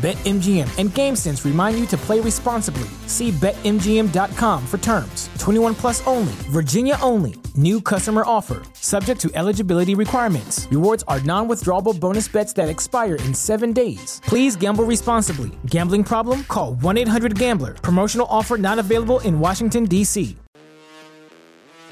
BetMGM 0.00 0.78
and 0.78 0.88
GameSense 0.88 1.44
remind 1.44 1.78
you 1.78 1.84
to 1.88 1.96
play 1.98 2.20
responsibly. 2.20 2.88
See 3.06 3.32
BetMGM.com 3.32 4.66
for 4.66 4.78
terms. 4.78 5.28
21 5.38 5.74
plus 5.74 6.06
only, 6.06 6.32
Virginia 6.48 6.96
only. 7.02 7.34
New 7.54 7.82
customer 7.82 8.22
offer, 8.24 8.62
subject 8.72 9.20
to 9.20 9.30
eligibility 9.34 9.94
requirements. 9.94 10.66
Rewards 10.70 11.04
are 11.06 11.20
non 11.20 11.48
withdrawable 11.48 12.00
bonus 12.00 12.28
bets 12.28 12.54
that 12.54 12.70
expire 12.70 13.16
in 13.16 13.34
seven 13.34 13.74
days. 13.74 14.22
Please 14.24 14.56
gamble 14.56 14.84
responsibly. 14.84 15.50
Gambling 15.66 16.04
problem? 16.04 16.44
Call 16.44 16.76
1 16.76 16.96
800 16.96 17.38
Gambler. 17.38 17.74
Promotional 17.74 18.26
offer 18.30 18.56
not 18.56 18.78
available 18.78 19.20
in 19.20 19.38
Washington, 19.38 19.84
D.C. 19.84 20.34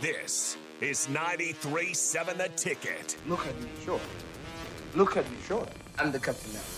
This 0.01 0.57
is 0.81 1.11
93 1.11 1.93
7 1.93 2.39
The 2.39 2.49
Ticket. 2.57 3.19
Look 3.27 3.47
at 3.47 3.61
me, 3.61 3.69
sure. 3.85 4.01
Look 4.95 5.19
at 5.19 5.31
me, 5.31 5.37
sure. 5.47 5.67
I'm 5.99 6.11
the 6.11 6.19
captain 6.19 6.55
now. 6.55 6.78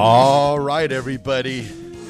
All 0.00 0.60
right, 0.60 0.92
everybody. 0.92 1.62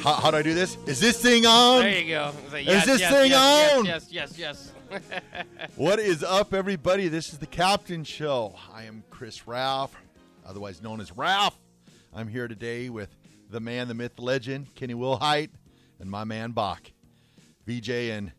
How, 0.03 0.13
how 0.13 0.31
do 0.31 0.37
I 0.37 0.43
do 0.43 0.53
this? 0.53 0.77
Is 0.85 1.01
this 1.01 1.23
thing 1.23 1.47
on? 1.47 1.81
There 1.81 1.99
you 1.99 2.09
go. 2.11 2.33
Say, 2.51 2.61
yes, 2.61 2.85
this 2.85 3.01
yes, 3.01 3.11
thing 3.11 3.31
yes, 3.31 3.73
on? 3.79 3.85
Yes, 3.87 4.07
yes, 4.11 4.35
yes, 4.39 4.73
yes. 4.91 5.13
What 5.77 5.99
is 5.99 6.23
up, 6.23 6.53
everybody? 6.53 7.09
This 7.09 7.33
is 7.33 7.39
the 7.39 7.47
Captain 7.47 8.05
Show. 8.05 8.55
I 8.75 8.83
am 8.85 9.05
Chris 9.09 9.49
Raff, 9.49 9.97
otherwise 10.47 10.83
known 10.83 11.01
as 11.01 11.17
Raff. 11.17 11.59
I'm 12.13 12.29
here 12.29 12.47
today 12.47 12.91
with 12.91 13.09
the 13.49 13.59
man, 13.59 13.89
the 13.89 13.95
myth, 13.95 14.17
the 14.17 14.23
legend, 14.23 14.75
Kenny 14.75 14.93
Wilhite, 14.93 15.49
and 15.99 16.11
my 16.11 16.25
man 16.25 16.51
Bach. 16.51 16.93
VJ 17.67 17.89
and 17.89 18.33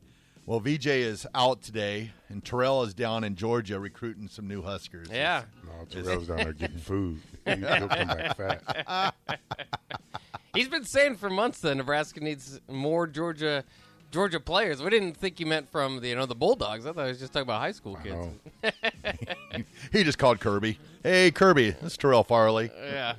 well, 0.46 0.60
VJ 0.60 0.88
is 0.88 1.28
out 1.36 1.62
today, 1.64 2.12
and 2.28 2.46
Terrell 2.46 2.84
is 2.84 2.94
down 2.96 3.24
in 3.24 3.36
Georgia 3.36 3.80
recruiting 3.80 4.28
some 4.28 4.48
new 4.48 4.62
Huskers. 4.62 5.08
yeah. 5.12 5.44
No, 5.64 5.86
Terrell's 5.86 6.28
down 6.28 6.38
there 6.38 6.54
getting 6.54 6.78
food. 6.78 7.20
He- 7.46 7.56
He'll 7.56 7.88
come 7.88 8.08
back 8.08 8.38
fast. 8.38 9.16
He's 10.54 10.68
been 10.68 10.86
saying 10.86 11.16
for 11.16 11.30
months 11.30 11.60
that 11.62 11.76
Nebraska 11.76 12.20
needs 12.20 12.60
more 12.68 13.08
Georgia 13.08 13.64
Georgia 14.12 14.40
players. 14.40 14.82
We 14.82 14.90
didn't 14.90 15.16
think 15.18 15.38
he 15.38 15.46
meant 15.46 15.70
from 15.70 16.02
the 16.02 16.10
you 16.10 16.16
know 16.16 16.26
the 16.26 16.36
Bulldogs. 16.36 16.86
I 16.86 16.94
thought 16.94 17.04
he 17.04 17.10
was 17.10 17.20
just 17.20 17.34
talking 17.34 17.44
about 17.44 17.62
high 17.62 17.72
school 17.72 17.98
kids. 17.98 19.66
he 19.92 20.04
just 20.04 20.18
called 20.18 20.40
Kirby. 20.40 20.80
Hey, 21.04 21.32
Kirby, 21.32 21.72
this 21.72 21.94
is 21.94 21.98
Terrell 21.98 22.24
Farley. 22.24 22.72
Yeah. 22.76 23.16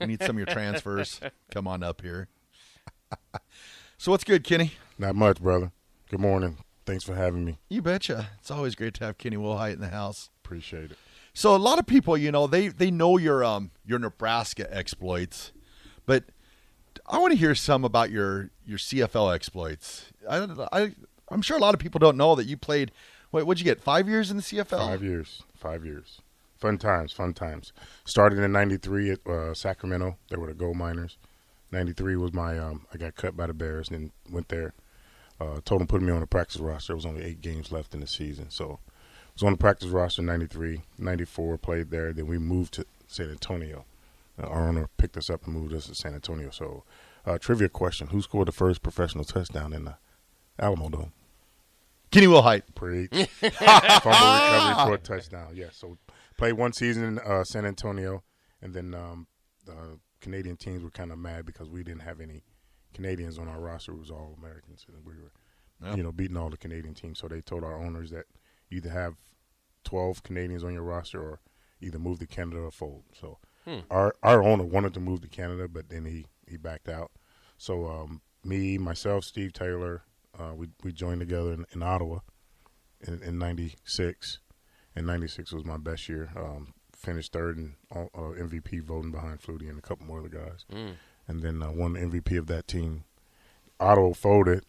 We 0.00 0.06
need 0.06 0.22
some 0.22 0.36
of 0.36 0.38
your 0.38 0.46
transfers. 0.46 1.20
Come 1.50 1.66
on 1.66 1.82
up 1.82 2.02
here. 2.02 2.28
so 3.96 4.10
what's 4.10 4.24
good, 4.24 4.44
Kenny? 4.44 4.72
Not 4.98 5.16
much, 5.16 5.40
brother. 5.40 5.72
Good 6.10 6.20
morning. 6.20 6.58
Thanks 6.84 7.04
for 7.04 7.14
having 7.14 7.44
me. 7.44 7.58
You 7.70 7.80
betcha. 7.80 8.28
It's 8.40 8.50
always 8.50 8.74
great 8.74 8.94
to 8.94 9.04
have 9.04 9.16
Kenny 9.16 9.36
Wilhite 9.36 9.74
in 9.74 9.80
the 9.80 9.88
house. 9.88 10.28
Appreciate 10.44 10.90
it. 10.92 10.98
So 11.34 11.54
a 11.54 11.58
lot 11.58 11.80
of 11.80 11.86
people, 11.86 12.16
you 12.16 12.30
know, 12.30 12.46
they 12.46 12.68
they 12.68 12.90
know 12.90 13.18
your 13.18 13.44
um 13.44 13.72
your 13.84 13.98
Nebraska 13.98 14.72
exploits, 14.74 15.52
but 16.06 16.24
I 17.06 17.18
want 17.18 17.32
to 17.32 17.38
hear 17.38 17.54
some 17.56 17.84
about 17.84 18.10
your 18.10 18.50
your 18.64 18.78
CFL 18.78 19.34
exploits. 19.34 20.12
I, 20.30 20.46
I 20.72 20.92
I'm 21.28 21.42
sure 21.42 21.56
a 21.56 21.60
lot 21.60 21.74
of 21.74 21.80
people 21.80 21.98
don't 21.98 22.16
know 22.16 22.36
that 22.36 22.44
you 22.46 22.56
played. 22.56 22.92
What 23.32 23.46
would 23.46 23.58
you 23.58 23.64
get? 23.64 23.80
Five 23.80 24.08
years 24.08 24.30
in 24.30 24.36
the 24.36 24.44
CFL? 24.44 24.78
Five 24.78 25.02
years. 25.02 25.42
Five 25.56 25.84
years. 25.84 26.20
Fun 26.56 26.78
times. 26.78 27.12
Fun 27.12 27.34
times. 27.34 27.72
Started 28.04 28.38
in 28.38 28.52
'93 28.52 29.10
at 29.10 29.26
uh, 29.26 29.54
Sacramento. 29.54 30.16
They 30.30 30.36
were 30.36 30.46
the 30.46 30.54
gold 30.54 30.76
miners. 30.76 31.18
'93 31.72 32.14
was 32.14 32.32
my. 32.32 32.56
Um, 32.56 32.86
I 32.94 32.96
got 32.96 33.16
cut 33.16 33.36
by 33.36 33.48
the 33.48 33.54
Bears 33.54 33.90
and 33.90 33.98
then 33.98 34.12
went 34.30 34.50
there. 34.50 34.72
Uh, 35.40 35.58
told 35.64 35.80
them 35.80 35.88
put 35.88 36.00
me 36.00 36.12
on 36.12 36.20
the 36.20 36.28
practice 36.28 36.60
roster. 36.60 36.92
There 36.92 36.96
was 36.96 37.04
only 37.04 37.24
eight 37.24 37.40
games 37.40 37.72
left 37.72 37.92
in 37.92 37.98
the 37.98 38.06
season, 38.06 38.50
so 38.50 38.78
was 39.34 39.42
on 39.42 39.52
the 39.52 39.58
practice 39.58 39.88
roster 39.88 40.22
in 40.22 40.26
'93. 40.26 40.82
'94 40.98 41.58
played 41.58 41.90
there. 41.90 42.12
Then 42.12 42.26
we 42.26 42.38
moved 42.38 42.74
to 42.74 42.86
San 43.06 43.30
Antonio. 43.30 43.84
Uh, 44.42 44.46
our 44.46 44.68
owner 44.68 44.88
picked 44.96 45.16
us 45.16 45.30
up 45.30 45.44
and 45.46 45.54
moved 45.54 45.72
us 45.74 45.86
to 45.86 45.94
San 45.94 46.14
Antonio. 46.14 46.50
So, 46.50 46.84
uh, 47.26 47.38
trivia 47.38 47.68
question: 47.68 48.08
Who 48.08 48.20
scored 48.22 48.48
the 48.48 48.52
first 48.52 48.82
professional 48.82 49.24
touchdown 49.24 49.72
in 49.72 49.84
the 49.84 49.96
Alamodome? 50.60 51.12
Kenny 52.10 52.26
Wilhite. 52.26 52.62
Preach. 52.74 53.10
Fumble 53.40 53.50
recovery 53.50 54.86
for 54.86 54.94
a 54.94 54.98
touchdown. 54.98 55.48
Yeah. 55.54 55.70
So 55.72 55.98
played 56.38 56.52
one 56.54 56.72
season 56.72 57.04
in 57.04 57.18
uh, 57.18 57.42
San 57.44 57.66
Antonio, 57.66 58.22
and 58.62 58.72
then 58.74 58.94
um, 58.94 59.26
the 59.64 59.98
Canadian 60.20 60.56
teams 60.56 60.82
were 60.84 60.90
kind 60.90 61.10
of 61.10 61.18
mad 61.18 61.44
because 61.44 61.68
we 61.68 61.82
didn't 61.82 62.02
have 62.02 62.20
any 62.20 62.42
Canadians 62.92 63.38
on 63.38 63.48
our 63.48 63.58
roster. 63.60 63.92
It 63.92 63.98
was 63.98 64.10
all 64.10 64.36
Americans, 64.38 64.86
and 64.88 65.04
we 65.04 65.14
were, 65.14 65.32
Yeah. 65.82 65.96
you 65.96 66.02
know, 66.04 66.12
beating 66.12 66.36
all 66.36 66.50
the 66.50 66.56
Canadian 66.56 66.94
teams. 66.94 67.18
So 67.18 67.26
they 67.26 67.40
told 67.40 67.64
our 67.64 67.76
owners 67.76 68.10
that 68.12 68.26
either 68.74 68.90
have 68.90 69.14
twelve 69.84 70.22
Canadians 70.22 70.64
on 70.64 70.72
your 70.72 70.82
roster 70.82 71.20
or 71.20 71.40
either 71.80 71.98
move 71.98 72.18
to 72.20 72.26
Canada 72.26 72.58
or 72.60 72.70
fold. 72.70 73.04
So 73.18 73.38
our 73.90 74.14
our 74.22 74.42
owner 74.42 74.64
wanted 74.64 74.94
to 74.94 75.00
move 75.00 75.20
to 75.22 75.28
Canada, 75.28 75.68
but 75.68 75.88
then 75.88 76.04
he 76.04 76.26
he 76.48 76.56
backed 76.56 76.88
out. 76.88 77.10
So 77.56 77.86
um, 77.86 78.20
me, 78.44 78.76
myself, 78.78 79.24
Steve 79.24 79.52
Taylor, 79.52 80.02
uh, 80.38 80.52
we 80.54 80.68
we 80.82 80.92
joined 80.92 81.20
together 81.20 81.52
in, 81.52 81.64
in 81.72 81.82
Ottawa 81.82 82.18
in, 83.06 83.22
in 83.22 83.38
'96, 83.38 84.38
and 84.96 85.06
'96 85.06 85.52
was 85.52 85.64
my 85.64 85.76
best 85.78 86.08
year. 86.08 86.30
Um, 86.36 86.74
finished 86.94 87.32
third 87.32 87.58
in 87.58 87.74
all, 87.90 88.10
uh, 88.14 88.32
MVP 88.42 88.82
voting 88.82 89.10
behind 89.12 89.40
Flutie 89.40 89.68
and 89.68 89.78
a 89.78 89.82
couple 89.82 90.06
more 90.06 90.20
other 90.20 90.28
guys, 90.28 90.64
and 91.28 91.42
then 91.42 91.62
uh, 91.62 91.70
won 91.70 91.94
the 91.94 92.00
MVP 92.00 92.38
of 92.38 92.46
that 92.48 92.66
team. 92.66 93.04
Ottawa 93.80 94.12
folded, 94.14 94.64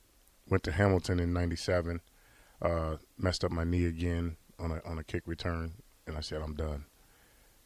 went 0.49 0.63
to 0.63 0.71
Hamilton 0.71 1.19
in 1.19 1.33
'97, 1.33 2.01
uh, 2.61 2.95
messed 3.17 3.43
up 3.43 3.51
my 3.51 3.63
knee 3.63 3.85
again 3.85 4.37
on 4.59 4.71
a 4.71 4.81
on 4.85 4.97
a 4.97 5.03
kick 5.03 5.23
return, 5.25 5.73
and 6.07 6.17
I 6.17 6.21
said 6.21 6.41
I'm 6.41 6.55
done. 6.55 6.85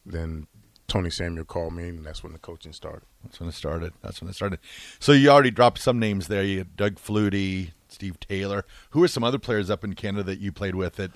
Then 0.05 0.47
Tony 0.87 1.09
Samuel 1.09 1.45
called 1.45 1.73
me, 1.73 1.89
and 1.89 2.05
that's 2.05 2.23
when 2.23 2.33
the 2.33 2.39
coaching 2.39 2.73
started. 2.73 3.05
That's 3.23 3.39
when 3.39 3.49
it 3.49 3.55
started. 3.55 3.93
That's 4.01 4.21
when 4.21 4.29
it 4.29 4.35
started. 4.35 4.59
So 4.99 5.11
you 5.11 5.29
already 5.29 5.51
dropped 5.51 5.79
some 5.79 5.99
names 5.99 6.27
there. 6.27 6.43
You 6.43 6.59
had 6.59 6.75
Doug 6.75 6.95
Flutie, 6.95 7.71
Steve 7.87 8.19
Taylor. 8.19 8.65
Who 8.91 9.03
are 9.03 9.07
some 9.07 9.23
other 9.23 9.39
players 9.39 9.69
up 9.69 9.83
in 9.83 9.93
Canada 9.93 10.23
that 10.23 10.39
you 10.39 10.51
played 10.51 10.75
with 10.75 10.95
that 10.95 11.11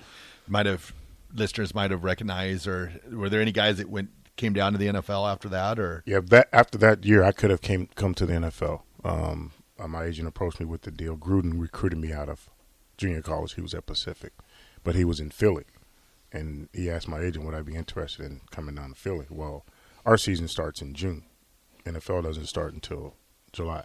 might 0.46 0.66
have 0.66 0.92
listeners 1.34 1.74
might 1.74 1.90
have 1.90 2.04
recognized, 2.04 2.66
or 2.66 2.92
were 3.10 3.28
there 3.28 3.40
any 3.40 3.52
guys 3.52 3.78
that 3.78 3.90
went 3.90 4.10
came 4.36 4.52
down 4.52 4.72
to 4.72 4.78
the 4.78 4.86
NFL 4.86 5.30
after 5.30 5.48
that, 5.48 5.78
or 5.78 6.02
Yeah, 6.06 6.20
that 6.30 6.48
after 6.52 6.78
that 6.78 7.04
year, 7.04 7.22
I 7.22 7.32
could 7.32 7.50
have 7.50 7.60
came 7.60 7.88
come 7.94 8.14
to 8.14 8.26
the 8.26 8.34
NFL. 8.34 8.82
Um, 9.04 9.52
uh, 9.78 9.88
my 9.88 10.04
agent 10.04 10.28
approached 10.28 10.60
me 10.60 10.66
with 10.66 10.82
the 10.82 10.90
deal. 10.90 11.16
Gruden 11.16 11.60
recruited 11.60 11.98
me 11.98 12.12
out 12.12 12.28
of 12.28 12.48
junior 12.96 13.22
college. 13.22 13.54
He 13.54 13.60
was 13.60 13.74
at 13.74 13.86
Pacific, 13.86 14.32
but 14.82 14.94
he 14.94 15.04
was 15.04 15.20
in 15.20 15.30
Philly, 15.30 15.64
and 16.32 16.68
he 16.72 16.90
asked 16.90 17.08
my 17.08 17.20
agent 17.20 17.44
would 17.44 17.54
I 17.54 17.62
be 17.62 17.74
interested 17.74 18.26
in 18.26 18.40
coming 18.50 18.74
down 18.74 18.90
to 18.90 18.94
Philly. 18.94 19.26
Well, 19.30 19.64
our 20.04 20.16
season 20.16 20.48
starts 20.48 20.82
in 20.82 20.94
June. 20.94 21.24
NFL 21.84 22.24
doesn't 22.24 22.46
start 22.46 22.72
until 22.72 23.14
July, 23.52 23.84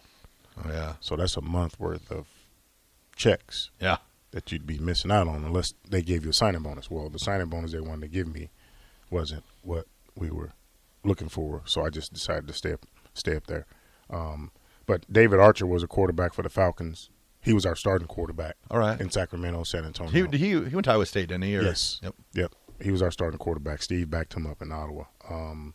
oh 0.57 0.69
yeah, 0.69 0.93
so 0.99 1.15
that's 1.15 1.37
a 1.37 1.41
month 1.41 1.79
worth 1.79 2.11
of 2.11 2.27
checks 3.15 3.71
yeah, 3.81 3.97
that 4.31 4.51
you'd 4.51 4.65
be 4.65 4.79
missing 4.79 5.11
out 5.11 5.27
on 5.27 5.43
unless 5.43 5.73
they 5.89 6.01
gave 6.01 6.23
you 6.23 6.29
a 6.29 6.33
signing 6.33 6.63
bonus. 6.63 6.89
Well, 6.89 7.09
the 7.09 7.19
signing 7.19 7.47
bonus 7.47 7.73
they 7.73 7.81
wanted 7.81 8.01
to 8.01 8.07
give 8.07 8.27
me 8.27 8.49
wasn't 9.11 9.43
what 9.63 9.85
we 10.15 10.29
were 10.29 10.53
looking 11.03 11.29
for, 11.29 11.61
so 11.65 11.83
I 11.85 11.89
just 11.89 12.13
decided 12.13 12.47
to 12.47 12.53
stay 12.53 12.73
up 12.73 12.85
stay 13.13 13.35
up 13.35 13.47
there. 13.47 13.65
Um, 14.09 14.51
but 14.85 15.11
David 15.11 15.39
Archer 15.39 15.67
was 15.67 15.83
a 15.83 15.87
quarterback 15.87 16.33
for 16.33 16.41
the 16.41 16.49
Falcons. 16.49 17.09
He 17.41 17.53
was 17.53 17.65
our 17.65 17.75
starting 17.75 18.07
quarterback. 18.07 18.55
All 18.69 18.79
right. 18.79 18.99
In 18.99 19.09
Sacramento, 19.09 19.63
San 19.63 19.85
Antonio. 19.85 20.27
He, 20.29 20.37
he 20.37 20.49
he 20.49 20.75
went 20.75 20.85
to 20.85 20.91
Iowa 20.91 21.05
State, 21.05 21.29
didn't 21.29 21.43
he? 21.43 21.55
Or- 21.57 21.61
Yes. 21.63 21.99
Yep. 22.03 22.15
Yep. 22.33 22.51
He 22.81 22.91
was 22.91 23.01
our 23.01 23.11
starting 23.11 23.37
quarterback. 23.39 23.81
Steve 23.81 24.09
backed 24.09 24.33
him 24.35 24.45
up 24.47 24.61
in 24.61 24.71
Ottawa. 24.71 25.05
Um, 25.29 25.73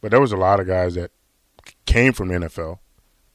but 0.00 0.10
there 0.10 0.20
was 0.20 0.32
a 0.32 0.36
lot 0.36 0.60
of 0.60 0.66
guys 0.66 0.94
that 0.94 1.10
came 1.86 2.12
from 2.12 2.28
NFL 2.30 2.78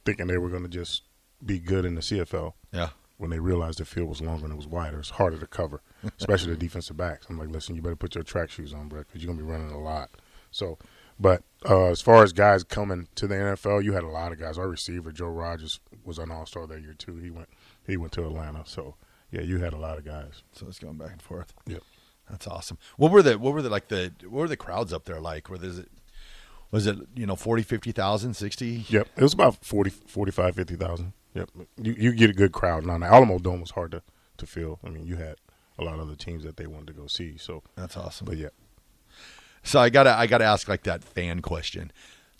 thinking 0.04 0.26
they 0.26 0.38
were 0.38 0.48
going 0.48 0.62
to 0.62 0.68
just 0.68 1.02
be 1.44 1.58
good 1.58 1.84
in 1.84 1.94
the 1.94 2.00
CFL 2.00 2.52
Yeah. 2.72 2.90
when 3.18 3.30
they 3.30 3.38
realized 3.38 3.78
the 3.78 3.84
field 3.84 4.08
was 4.08 4.20
longer 4.20 4.44
and 4.44 4.52
it 4.52 4.56
was 4.56 4.66
wider. 4.66 4.98
It's 4.98 5.10
harder 5.10 5.38
to 5.38 5.46
cover, 5.46 5.82
especially 6.18 6.52
the 6.52 6.58
defensive 6.58 6.96
backs. 6.96 7.26
I'm 7.28 7.38
like, 7.38 7.48
listen, 7.50 7.74
you 7.76 7.82
better 7.82 7.96
put 7.96 8.14
your 8.14 8.24
track 8.24 8.50
shoes 8.50 8.72
on, 8.72 8.88
bro, 8.88 9.00
because 9.00 9.22
you're 9.22 9.32
going 9.32 9.38
to 9.38 9.44
be 9.44 9.50
running 9.50 9.70
a 9.70 9.80
lot. 9.80 10.10
So, 10.50 10.78
but 11.20 11.42
uh, 11.68 11.86
as 11.86 12.00
far 12.00 12.22
as 12.24 12.32
guys 12.32 12.64
coming 12.64 13.06
to 13.16 13.26
the 13.26 13.34
NFL, 13.34 13.84
you 13.84 13.92
had 13.92 14.02
a 14.02 14.08
lot 14.08 14.32
of 14.32 14.38
guys. 14.40 14.58
Our 14.58 14.68
receiver, 14.68 15.12
Joe 15.12 15.28
Rogers, 15.28 15.78
was 16.04 16.18
an 16.18 16.30
All 16.32 16.46
Star 16.46 16.66
that 16.66 16.80
year 16.82 16.94
too. 16.94 17.16
He 17.16 17.30
went 17.30 17.48
he 17.86 17.96
went 17.96 18.12
to 18.12 18.24
Atlanta. 18.26 18.62
So 18.66 18.94
yeah, 19.30 19.40
you 19.42 19.58
had 19.58 19.72
a 19.72 19.78
lot 19.78 19.98
of 19.98 20.04
guys. 20.04 20.42
So 20.52 20.66
it's 20.68 20.78
going 20.78 20.96
back 20.98 21.12
and 21.12 21.22
forth. 21.22 21.52
Yep. 21.66 21.82
That's 22.30 22.46
awesome. 22.46 22.78
What 22.96 23.10
were 23.10 23.22
the 23.22 23.38
what 23.38 23.52
were 23.52 23.62
the 23.62 23.70
like 23.70 23.88
the 23.88 24.12
what 24.24 24.40
were 24.40 24.48
the 24.48 24.56
crowds 24.56 24.92
up 24.92 25.04
there 25.04 25.20
like? 25.20 25.48
Were 25.50 25.58
there 25.58 25.84
was 26.70 26.86
it 26.86 26.98
you 27.14 27.26
know 27.26 27.36
40, 27.36 27.62
50,000, 27.62 28.34
60? 28.34 28.66
Yep, 28.88 29.08
it 29.16 29.22
was 29.22 29.34
about 29.34 29.64
40, 29.64 29.90
45, 29.90 30.54
50,000. 30.54 31.12
Yep, 31.34 31.50
you 31.76 31.92
you 31.92 32.12
get 32.12 32.30
a 32.30 32.34
good 32.34 32.52
crowd. 32.52 32.84
Now 32.86 32.98
the 32.98 33.06
Alamodome 33.06 33.60
was 33.60 33.72
hard 33.72 33.90
to 33.92 34.02
to 34.38 34.46
fill. 34.46 34.78
I 34.84 34.88
mean, 34.88 35.06
you 35.06 35.16
had 35.16 35.36
a 35.78 35.84
lot 35.84 35.98
of 35.98 36.08
the 36.08 36.16
teams 36.16 36.44
that 36.44 36.56
they 36.56 36.66
wanted 36.66 36.86
to 36.88 36.92
go 36.92 37.06
see. 37.06 37.36
So, 37.38 37.62
That's 37.76 37.96
awesome. 37.96 38.26
but 38.26 38.36
yeah, 38.36 38.48
So 39.62 39.80
I 39.80 39.88
gotta 39.90 40.14
I 40.16 40.26
gotta 40.26 40.44
ask 40.44 40.68
like 40.68 40.84
that 40.84 41.02
fan 41.04 41.40
question. 41.40 41.90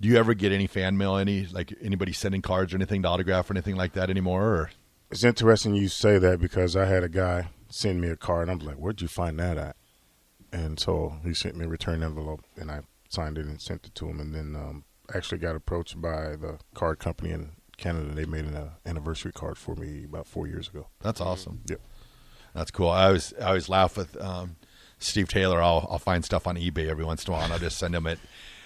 Do 0.01 0.09
you 0.09 0.17
ever 0.17 0.35
get 0.35 0.53
any 0.53 0.67
fan 0.67 0.97
mail? 0.99 1.17
Any 1.17 1.47
like 1.47 1.75
anybody 1.81 2.13
sending 2.13 2.43
cards 2.43 2.73
or 2.73 2.77
anything 2.77 3.03
to 3.03 3.09
autograph 3.09 3.51
or 3.51 3.55
anything 3.55 3.77
like 3.77 3.93
that 3.93 4.11
anymore? 4.11 4.45
Or 4.45 4.71
it's 5.13 5.25
interesting 5.25 5.75
you 5.75 5.89
say 5.89 6.19
that 6.19 6.41
because 6.41 6.75
I 6.75 6.87
had 6.87 7.05
a 7.05 7.09
guy 7.09 7.49
send 7.69 8.01
me 8.01 8.09
a 8.09 8.17
card. 8.17 8.49
and 8.49 8.61
I'm 8.63 8.67
like, 8.67 8.77
where'd 8.77 9.03
you 9.03 9.09
find 9.09 9.39
that 9.39 9.59
at? 9.59 9.77
And 10.53 10.81
so 10.81 11.19
he 11.23 11.35
sent 11.35 11.57
me 11.57 11.67
a 11.67 11.69
return 11.69 12.03
envelope, 12.03 12.41
and 12.57 12.71
I 12.71 12.81
signed 13.09 13.39
it 13.39 13.47
and 13.47 13.61
sent 13.61 13.87
it 13.87 13.95
to 13.97 14.09
him. 14.09 14.21
And 14.21 14.35
then 14.35 14.57
um, 14.57 14.85
actually 15.15 15.39
got 15.39 15.55
approached 15.55 16.01
by 16.01 16.37
the 16.37 16.59
card 16.75 16.99
company 16.99 17.31
in 17.31 17.51
Canada. 17.77 18.15
They 18.15 18.25
made 18.25 18.47
an 18.47 18.57
uh, 18.57 18.71
anniversary 18.87 19.33
card 19.33 19.59
for 19.59 19.75
me 19.75 20.05
about 20.05 20.27
four 20.27 20.47
years 20.47 20.69
ago. 20.69 20.89
that's 21.01 21.21
awesome. 21.21 21.61
Yep. 21.67 21.81
That's 22.55 22.71
cool. 22.71 22.89
I 22.91 23.07
always 23.07 23.33
I 23.41 23.49
always 23.49 23.69
laugh 23.71 23.97
with 23.97 24.21
um, 24.21 24.57
Steve 24.99 25.29
Taylor. 25.29 25.63
I'll 25.63 25.87
I'll 25.91 25.99
find 25.99 26.25
stuff 26.25 26.47
on 26.47 26.57
eBay 26.57 26.89
every 26.89 27.05
once 27.05 27.25
in 27.27 27.33
a 27.33 27.37
while, 27.37 27.45
and 27.45 27.53
I'll 27.53 27.59
just 27.59 27.79
send 27.79 27.95
him 27.95 28.07
it, 28.07 28.19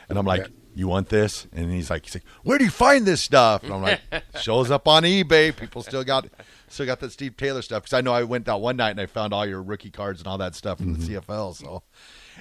and 0.08 0.18
I'm 0.18 0.26
like, 0.26 0.42
Yeah. 0.42 0.48
"You 0.76 0.86
want 0.88 1.08
this?" 1.08 1.46
And 1.52 1.72
he's 1.72 1.90
like, 1.90 2.04
"He's 2.04 2.14
like, 2.14 2.24
where 2.44 2.58
do 2.58 2.64
you 2.64 2.70
find 2.70 3.04
this 3.04 3.22
stuff?" 3.22 3.64
And 3.64 3.72
I'm 3.72 3.82
like, 3.82 4.00
"Shows 4.40 4.70
up 4.70 4.86
on 4.86 5.02
eBay. 5.02 5.56
People 5.56 5.82
still 5.82 6.04
got 6.04 6.28
still 6.68 6.86
got 6.86 7.00
that 7.00 7.12
Steve 7.12 7.36
Taylor 7.36 7.62
stuff 7.62 7.84
because 7.84 7.94
I 7.94 8.00
know 8.00 8.12
I 8.12 8.22
went 8.22 8.48
out 8.48 8.60
one 8.60 8.76
night 8.76 8.90
and 8.90 9.00
I 9.00 9.06
found 9.06 9.32
all 9.32 9.46
your 9.46 9.62
rookie 9.62 9.90
cards 9.90 10.20
and 10.20 10.28
all 10.28 10.38
that 10.38 10.54
stuff 10.54 10.78
from 10.78 10.92
the 10.92 10.98
mm-hmm. 10.98 11.32
CFL. 11.32 11.56
So 11.56 11.82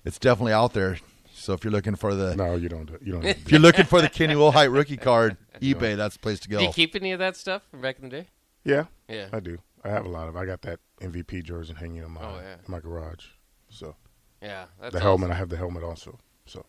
it's 0.04 0.20
definitely 0.20 0.54
out 0.54 0.74
there. 0.74 0.98
So 1.34 1.54
if 1.54 1.64
you're 1.64 1.72
looking 1.72 1.96
for 1.96 2.16
the 2.16 2.36
No, 2.36 2.56
you 2.56 2.70
don't. 2.70 2.90
You 3.02 3.14
don't. 3.14 3.24
need 3.24 3.38
if 3.38 3.52
you're 3.52 3.60
looking 3.60 3.86
for 3.86 4.02
the 4.02 4.10
Kenny 4.10 4.34
Wilhite 4.36 4.74
rookie 4.74 4.98
card, 4.98 5.38
eBay 5.62 5.96
that's 5.96 6.16
the 6.16 6.20
place 6.20 6.40
to 6.42 6.50
go. 6.50 6.60
Do 6.60 6.66
you 6.66 6.72
keep 6.72 6.96
any 6.96 7.12
of 7.12 7.20
that 7.20 7.36
stuff 7.36 7.64
from 7.70 7.82
back 7.82 7.98
in 8.00 8.10
the 8.10 8.22
day? 8.22 8.28
Yeah, 8.64 8.86
Yeah. 9.08 9.28
I 9.32 9.40
do. 9.40 9.60
I 9.84 9.90
have 9.90 10.06
a 10.06 10.10
lot 10.10 10.28
of. 10.28 10.36
I 10.36 10.46
got 10.46 10.64
that 10.64 10.80
MVP 11.02 11.44
jersey 11.44 11.76
hanging 11.78 11.98
in 11.98 12.12
my 12.12 12.22
Oh, 12.22 12.40
yeah. 12.42 12.54
in 12.54 12.60
my 12.72 12.80
garage. 12.80 13.26
So 13.70 13.96
Yeah. 14.42 14.66
That's 14.82 14.94
the 14.94 15.00
helmet, 15.00 15.30
I 15.30 15.36
have 15.36 15.50
the 15.50 15.58
helmet 15.58 15.84
also. 15.84 16.20
So 16.46 16.66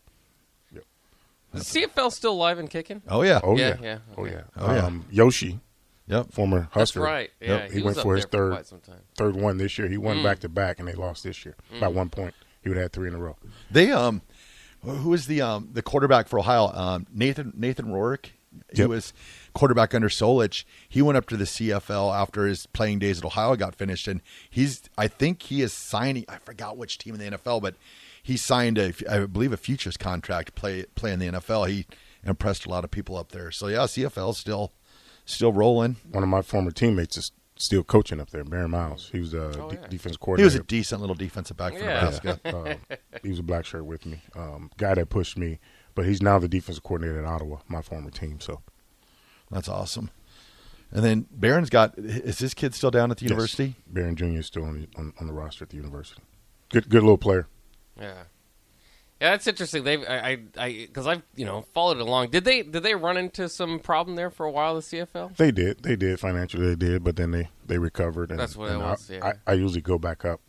Is 1.58 1.64
CFL 1.64 2.12
still 2.12 2.32
alive 2.32 2.58
and 2.58 2.68
kicking? 2.70 3.02
oh 3.08 3.22
yeah, 3.22 3.40
oh 3.42 3.56
Yeah, 3.56 3.76
yeah, 3.80 3.82
yeah, 3.82 3.98
oh 4.16 4.22
okay. 4.24 4.32
yeah. 4.34 4.42
Oh, 4.56 4.74
yeah. 4.74 4.84
Um, 4.86 5.04
Yoshi, 5.10 5.60
yep. 6.06 6.32
former 6.32 6.60
That's 6.60 6.74
Husker. 6.74 7.00
right. 7.00 7.30
Yeah. 7.40 7.48
Yep, 7.62 7.70
he, 7.70 7.82
was 7.82 7.96
went 7.96 8.04
for 8.04 8.16
his 8.16 8.24
third 8.26 8.52
quite 8.52 8.66
some 8.66 8.80
time. 8.80 9.00
third 9.16 9.36
one 9.36 9.56
this 9.58 9.78
year. 9.78 9.88
He 9.88 9.96
Mm. 9.96 10.02
won 10.02 10.22
back 10.22 10.40
to 10.40 10.48
back, 10.48 10.78
and 10.78 10.86
they 10.88 10.94
lost 10.94 11.24
this 11.24 11.44
year 11.44 11.56
by 11.80 11.88
one 11.88 12.08
point. 12.10 12.34
He 12.62 12.68
would 12.68 12.76
have 12.76 12.84
had 12.84 12.92
three 12.92 13.08
in 13.08 13.14
a 13.14 13.18
row. 13.18 13.36
They 13.70 13.92
um, 13.92 14.22
who 14.82 15.10
was 15.10 15.26
the 15.26 15.40
um 15.42 15.70
the 15.72 15.82
quarterback 15.82 16.28
for 16.28 16.38
Ohio? 16.38 16.66
Um, 16.72 17.06
Nathan 17.12 17.52
Nathan 17.56 17.90
Rourke. 17.92 18.30
He 18.72 18.80
Yep. 18.80 18.88
was 18.88 19.12
quarterback 19.52 19.94
under 19.94 20.08
Solich. 20.08 20.64
He 20.88 21.02
went 21.02 21.18
up 21.18 21.26
to 21.28 21.36
the 21.36 21.44
CFL 21.44 22.10
after 22.14 22.46
his 22.46 22.64
playing 22.66 23.00
days 23.00 23.18
at 23.18 23.24
Ohio 23.26 23.54
got 23.54 23.74
finished, 23.74 24.08
and 24.08 24.22
he's 24.48 24.82
I 24.96 25.08
think 25.08 25.42
he 25.42 25.60
is 25.60 25.72
signing. 25.74 26.24
I 26.28 26.38
forgot 26.38 26.78
which 26.78 26.96
team 26.98 27.14
in 27.14 27.20
the 27.20 27.36
NFL, 27.36 27.60
but 27.60 27.74
he 28.26 28.36
signed 28.36 28.76
a 28.76 28.92
I 29.08 29.24
believe 29.26 29.52
a 29.52 29.56
futures 29.56 29.96
contract 29.96 30.54
play 30.56 30.84
play 30.96 31.12
in 31.12 31.20
the 31.20 31.26
NFL. 31.28 31.68
He 31.68 31.86
impressed 32.24 32.66
a 32.66 32.68
lot 32.68 32.82
of 32.84 32.90
people 32.90 33.16
up 33.16 33.30
there. 33.30 33.52
So 33.52 33.68
yeah, 33.68 33.78
CFL 33.86 34.34
still 34.34 34.72
still 35.24 35.52
rolling. 35.52 35.96
One 36.10 36.24
of 36.24 36.28
my 36.28 36.42
former 36.42 36.72
teammates 36.72 37.16
is 37.16 37.30
still 37.54 37.84
coaching 37.84 38.20
up 38.20 38.30
there, 38.30 38.42
Baron 38.42 38.72
Miles. 38.72 39.10
He 39.12 39.20
was 39.20 39.32
a 39.32 39.44
Oh, 39.62 39.70
de- 39.70 39.76
yeah. 39.76 39.86
defense 39.88 40.16
He 40.36 40.42
was 40.42 40.56
a 40.56 40.62
decent 40.64 41.00
little 41.00 41.14
defensive 41.14 41.56
back 41.56 41.74
for 41.74 41.78
Yeah. 41.78 42.10
Nebraska. 42.10 42.40
uh, 42.44 42.96
he 43.22 43.28
was 43.30 43.38
a 43.38 43.42
black 43.44 43.64
shirt 43.64 43.84
with 43.86 44.04
me. 44.04 44.22
Um, 44.34 44.70
guy 44.76 44.94
that 44.94 45.08
pushed 45.08 45.38
me, 45.38 45.58
but 45.94 46.04
he's 46.04 46.20
now 46.20 46.38
the 46.40 46.48
defensive 46.48 46.82
coordinator 46.82 47.20
at 47.20 47.24
Ottawa, 47.26 47.58
my 47.68 47.80
former 47.80 48.10
team. 48.10 48.40
So 48.40 48.60
That's 49.52 49.68
awesome. 49.68 50.10
And 50.90 51.04
then 51.04 51.26
Baron's 51.30 51.70
got 51.70 51.96
is 51.98 52.38
this 52.38 52.54
kid 52.54 52.74
still 52.74 52.90
down 52.90 53.10
at 53.12 53.18
the 53.18 53.24
Yes. 53.24 53.30
university? 53.30 53.76
Baron 53.86 54.16
Jr. 54.16 54.24
is 54.40 54.46
still 54.46 54.64
on 54.64 54.74
the, 54.80 54.88
on, 54.98 55.12
on 55.20 55.26
the 55.28 55.32
roster 55.32 55.64
at 55.64 55.70
the 55.70 55.76
university. 55.76 56.22
Good, 56.70 56.88
good 56.88 57.02
little 57.02 57.18
player. 57.18 57.46
Yeah. 58.00 58.14
Yeah, 59.20 59.30
that's 59.30 59.46
interesting. 59.46 59.82
They, 59.84 60.06
I, 60.06 60.38
I, 60.58 60.72
because 60.86 61.06
I've, 61.06 61.22
you 61.34 61.46
know, 61.46 61.62
followed 61.72 61.96
it 61.96 62.02
along. 62.02 62.30
Did 62.30 62.44
they, 62.44 62.62
did 62.62 62.82
they 62.82 62.94
run 62.94 63.16
into 63.16 63.48
some 63.48 63.78
problem 63.78 64.14
there 64.14 64.28
for 64.30 64.44
a 64.44 64.50
while? 64.50 64.74
The 64.74 64.82
CFL. 64.82 65.36
They 65.38 65.50
did, 65.50 65.82
they 65.82 65.96
did 65.96 66.20
financially, 66.20 66.66
they 66.66 66.74
did, 66.76 67.02
but 67.02 67.16
then 67.16 67.30
they 67.30 67.48
they 67.66 67.78
recovered. 67.78 68.30
And, 68.30 68.38
That's 68.38 68.54
what 68.56 68.70
it 68.70 68.76
was, 68.76 69.10
I, 69.10 69.14
yeah. 69.14 69.32
I, 69.46 69.52
I 69.52 69.54
usually 69.54 69.80
go 69.80 69.98
back 69.98 70.26
up 70.26 70.42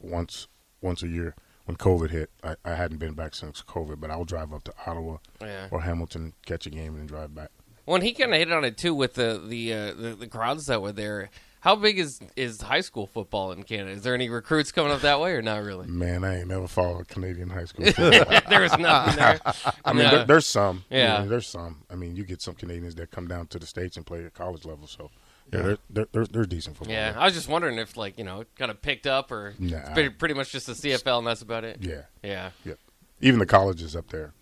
once 0.00 0.48
once 0.80 1.02
a 1.02 1.08
year. 1.08 1.34
When 1.66 1.76
COVID 1.76 2.10
hit, 2.10 2.30
I, 2.42 2.56
I 2.64 2.74
hadn't 2.74 2.96
been 2.98 3.12
back 3.14 3.34
since 3.34 3.62
COVID, 3.62 4.00
but 4.00 4.10
I'll 4.10 4.24
drive 4.24 4.52
up 4.52 4.64
to 4.64 4.72
Ottawa 4.86 5.18
Yeah. 5.40 5.68
or 5.70 5.82
Hamilton, 5.82 6.32
catch 6.44 6.66
a 6.66 6.70
game, 6.70 6.94
and 6.94 7.00
then 7.00 7.06
drive 7.06 7.34
back. 7.34 7.50
When 7.84 8.00
he 8.02 8.12
kind 8.14 8.32
of 8.32 8.38
hit 8.38 8.50
on 8.50 8.64
it 8.64 8.78
too 8.78 8.94
with 8.94 9.14
the 9.14 9.40
the, 9.46 9.72
uh, 9.72 9.94
the 9.94 10.16
the 10.20 10.26
crowds 10.28 10.66
that 10.66 10.80
were 10.80 10.92
there. 10.92 11.28
How 11.62 11.76
big 11.76 11.98
is 12.00 12.18
is 12.34 12.60
high 12.60 12.80
school 12.80 13.06
football 13.06 13.52
in 13.52 13.62
Canada? 13.62 13.92
Is 13.92 14.02
there 14.02 14.14
any 14.16 14.28
recruits 14.28 14.72
coming 14.72 14.90
up 14.90 15.02
that 15.02 15.20
way 15.20 15.32
or 15.32 15.42
not 15.42 15.62
really? 15.62 15.86
Man, 15.86 16.24
I 16.24 16.40
ain't 16.40 16.48
never 16.48 16.66
followed 16.66 17.06
Canadian 17.06 17.50
high 17.50 17.66
school. 17.66 17.86
football. 17.92 18.40
there 18.48 18.62
was 18.62 18.76
nothing 18.76 19.14
there. 19.16 19.40
I 19.84 19.92
mean, 19.92 20.02
No. 20.04 20.10
there, 20.10 20.24
there's 20.26 20.46
some. 20.46 20.84
Yeah. 20.90 21.16
I 21.16 21.20
mean, 21.20 21.28
there's 21.28 21.46
some. 21.46 21.84
I 21.88 21.94
mean, 21.94 22.16
you 22.16 22.24
get 22.24 22.42
some 22.42 22.54
Canadians 22.54 22.96
that 22.96 23.12
come 23.12 23.28
down 23.28 23.46
to 23.46 23.60
the 23.60 23.66
states 23.66 23.96
and 23.96 24.04
play 24.04 24.24
at 24.24 24.34
college 24.34 24.64
level. 24.64 24.88
So, 24.88 25.10
yeah, 25.52 25.62
they're, 25.62 25.78
they're, 25.88 26.06
they're, 26.10 26.26
they're 26.26 26.44
decent 26.46 26.76
football. 26.76 26.94
Yeah, 26.96 27.14
I 27.16 27.26
was 27.26 27.34
just 27.34 27.48
wondering 27.48 27.78
if 27.78 27.96
like 27.96 28.18
you 28.18 28.24
know 28.24 28.40
it 28.40 28.48
kind 28.58 28.72
of 28.72 28.82
picked 28.82 29.06
up 29.06 29.30
or 29.30 29.54
Nah. 29.60 29.76
it's 29.78 29.90
pretty, 29.90 30.08
pretty 30.08 30.34
much 30.34 30.50
just 30.50 30.66
the 30.66 30.72
CFL 30.72 31.18
and 31.18 31.26
that's 31.28 31.42
about 31.42 31.62
it. 31.62 31.78
yeah, 31.80 32.02
Yeah, 32.24 32.50
yeah. 32.64 32.74
Even 33.20 33.38
the 33.38 33.46
colleges 33.46 33.94
up 33.94 34.08
there, 34.08 34.32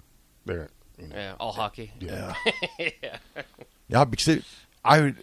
they're 0.47 0.71
you 0.99 1.09
know, 1.09 1.17
yeah, 1.17 1.35
all 1.39 1.53
hockey. 1.53 1.93
Yeah. 2.01 2.35
yeah. 2.79 3.19
Yeah, 3.89 4.05
because 4.07 4.29
it, 4.29 4.45
I 4.83 5.01
would 5.03 5.17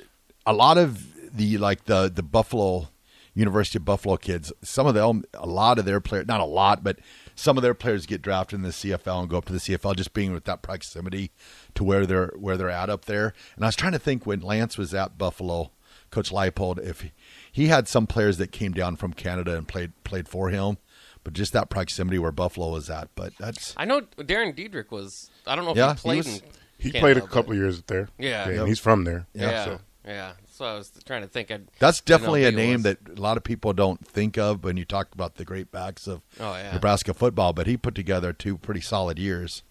a 0.46 0.54
lot 0.54 0.78
of 0.78 1.04
the 1.34 1.58
like 1.58 1.86
the 1.86 2.10
the 2.14 2.24
Buffalo 2.24 2.90
University 3.34 3.78
of 3.78 3.86
Buffalo 3.86 4.18
kids. 4.18 4.52
Some 4.64 4.88
of 4.88 4.96
them, 4.96 5.24
a 5.36 5.46
lot 5.46 5.78
of 5.78 5.86
their 5.86 6.00
players, 6.00 6.26
not 6.28 6.40
a 6.40 6.46
lot, 6.46 6.84
but 6.84 6.98
some 7.36 7.56
of 7.56 7.62
their 7.62 7.76
players 7.76 8.06
get 8.08 8.22
drafted 8.24 8.58
in 8.58 8.64
the 8.64 8.70
CFL 8.70 9.22
and 9.22 9.30
go 9.30 9.38
up 9.38 9.46
to 9.46 9.54
the 9.54 9.60
CFL, 9.60 9.96
just 9.96 10.14
being 10.14 10.34
with 10.34 10.46
that 10.46 10.64
proximity 10.64 11.32
to 11.76 11.84
where 11.84 12.06
they're 12.08 12.34
where 12.38 12.58
they're 12.58 12.70
at 12.70 12.90
up 12.90 13.06
there. 13.06 13.34
And 13.56 13.64
I 13.64 13.68
was 13.68 13.76
trying 13.76 13.92
to 13.92 14.00
think 14.00 14.26
when 14.26 14.42
Lance 14.42 14.78
was 14.78 14.94
at 14.96 15.18
Buffalo, 15.20 15.72
Coach 16.10 16.32
Leipold, 16.32 16.80
if 16.84 17.02
he, 17.02 17.12
he 17.52 17.68
had 17.68 17.88
some 17.88 18.08
players 18.08 18.38
that 18.38 18.52
came 18.52 18.72
down 18.72 18.96
from 18.96 19.14
Canada 19.14 19.56
and 19.56 19.68
played 19.68 19.92
played 20.04 20.28
for 20.28 20.50
him. 20.50 20.78
But 21.24 21.34
just 21.34 21.52
that 21.54 21.70
proximity 21.70 22.18
where 22.18 22.32
Buffalo 22.32 22.72
was 22.72 22.90
at, 22.90 23.10
but 23.14 23.34
that's 23.38 23.74
I 23.78 23.84
know 23.86 24.02
Dahrran 24.18 24.56
Diedrick 24.58 24.92
was. 24.92 25.30
I 25.46 25.56
don't 25.56 25.66
know 25.66 25.72
if 25.72 25.78
Yeah, 25.78 25.90
he 25.90 25.96
he 25.96 26.02
played. 26.02 26.18
was- 26.20 26.28
in 26.40 26.42
he 26.80 26.92
Canada, 26.92 27.00
played 27.00 27.18
a 27.18 27.28
couple 27.34 27.52
of 27.52 27.58
years 27.58 27.82
there. 27.84 28.08
Yeah. 28.18 28.48
and 28.48 28.56
Yep. 28.56 28.68
he's 28.68 28.80
from 28.80 29.04
there. 29.04 29.28
Yeah, 29.34 29.50
yeah. 29.52 29.66
so- 29.66 29.80
So 30.58 30.66
I 30.66 30.74
was 30.74 30.92
trying 31.06 31.22
to 31.22 31.28
think. 31.28 31.52
I'd, 31.52 31.68
That's 31.78 32.02
definitely 32.02 32.44
a 32.46 32.52
name 32.52 32.74
was. 32.74 32.84
that 32.84 32.98
a 33.16 33.22
lot 33.22 33.38
of 33.38 33.44
people 33.44 33.74
don't 33.74 34.06
think 34.08 34.40
of 34.40 34.64
when 34.64 34.76
you 34.76 34.86
talk 34.86 35.14
about 35.14 35.36
the 35.36 35.46
great 35.46 35.72
backs 35.72 36.08
of 36.08 36.22
Oh 36.40 36.54
yeah. 36.56 36.72
Nebraska 36.74 37.14
football. 37.14 37.54
But 37.54 37.68
he 37.68 37.78
put 37.78 37.94
together 37.94 38.34
two 38.34 38.58
pretty 38.58 38.82
solid 38.82 39.20
years. 39.20 39.62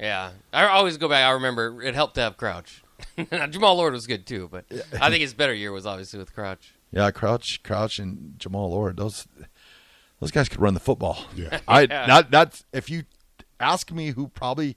Yeah, 0.00 0.30
I 0.52 0.66
always 0.66 0.96
go 0.96 1.08
back. 1.08 1.24
I 1.28 1.30
remember 1.30 1.80
it 1.80 1.94
helped 1.94 2.16
to 2.16 2.22
have 2.22 2.36
Crouch. 2.36 2.82
Jammal 3.18 3.76
Lord 3.76 3.92
was 3.92 4.06
good 4.08 4.26
too, 4.26 4.48
but 4.50 4.64
I 5.00 5.10
think 5.10 5.20
his 5.20 5.32
better 5.32 5.54
year 5.54 5.70
was 5.70 5.86
obviously 5.86 6.18
with 6.18 6.34
Crouch. 6.34 6.74
Yeah, 6.90 7.10
Crouch, 7.12 7.62
Crouch, 7.62 7.98
and 8.00 8.34
Jammal 8.38 8.68
Lord. 8.68 8.96
Those 8.96 9.28
those 10.18 10.32
guys 10.32 10.48
could 10.48 10.60
run 10.60 10.74
the 10.74 10.80
football. 10.80 11.24
Yeah. 11.36 11.60
I 11.68 11.82
Yeah. 11.90 12.06
not 12.06 12.30
that's 12.32 12.64
if 12.72 12.90
you 12.90 13.04
ask 13.60 13.92
me 13.92 14.10
who 14.10 14.26
probably 14.28 14.76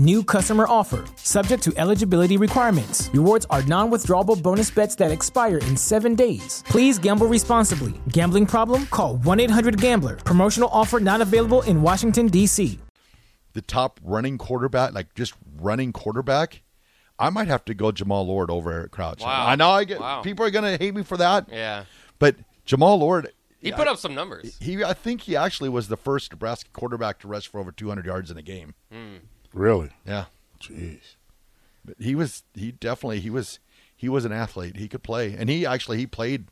New 0.00 0.22
customer 0.22 0.64
offer, 0.68 1.04
subject 1.16 1.60
to 1.64 1.72
eligibility 1.76 2.36
requirements. 2.36 3.10
Rewards 3.12 3.46
are 3.50 3.62
non 3.64 3.90
withdrawable 3.90 4.40
bonus 4.40 4.70
bets 4.70 4.94
that 4.96 5.10
expire 5.10 5.58
in 5.58 5.76
seven 5.76 6.14
days. 6.14 6.62
Please 6.68 6.98
gamble 7.00 7.26
responsibly. 7.26 7.94
Gambling 8.10 8.46
problem? 8.46 8.86
Call 8.86 9.16
1 9.16 9.40
800 9.40 9.80
Gambler. 9.80 10.14
Promotional 10.16 10.68
offer 10.72 11.00
not 11.00 11.20
available 11.20 11.62
in 11.62 11.82
Washington, 11.82 12.28
D.C. 12.28 12.78
The 13.54 13.62
top 13.62 13.98
running 14.04 14.38
quarterback, 14.38 14.92
like 14.92 15.12
just 15.16 15.34
running 15.60 15.92
quarterback, 15.92 16.62
I 17.18 17.30
might 17.30 17.48
have 17.48 17.64
to 17.64 17.74
go 17.74 17.90
Jammal 17.90 18.24
Lord 18.24 18.50
over 18.52 18.70
Eric 18.70 18.92
Crouch. 18.92 19.22
Wow. 19.22 19.46
I 19.48 19.56
know 19.56 19.70
I 19.70 19.82
get 19.82 19.98
Wow. 20.00 20.22
people 20.22 20.46
are 20.46 20.50
going 20.50 20.64
to 20.78 20.82
hate 20.82 20.94
me 20.94 21.02
for 21.02 21.16
that, 21.16 21.48
Yeah. 21.50 21.84
but 22.20 22.36
Jammal 22.64 23.00
Lord, 23.00 23.32
He 23.60 23.72
put 23.72 23.88
up 23.88 23.98
some 23.98 24.14
numbers. 24.14 24.56
he 24.60 24.84
I 24.84 24.92
think 24.92 25.22
he 25.22 25.34
actually 25.34 25.70
was 25.70 25.88
the 25.88 25.96
first 25.96 26.30
Nebraska 26.30 26.70
quarterback 26.72 27.18
to 27.20 27.26
rush 27.26 27.48
for 27.48 27.58
over 27.58 27.72
200 27.72 28.06
yards 28.06 28.30
in 28.30 28.36
a 28.38 28.42
game. 28.42 28.74
Hmm. 28.92 29.16
Really? 29.58 29.90
Yeah, 30.06 30.26
Jeez. 30.60 31.00
but 31.84 31.96
he 31.98 32.14
was 32.14 32.42
he 32.54 32.72
definitely 32.72 33.20
he 33.20 33.30
was 33.30 33.58
he 33.96 34.08
was 34.08 34.24
an 34.24 34.32
athlete. 34.32 34.76
He 34.76 34.88
could 34.88 35.02
play, 35.02 35.34
and 35.36 35.50
he 35.50 35.66
actually 35.66 35.98
he 35.98 36.06
played. 36.06 36.46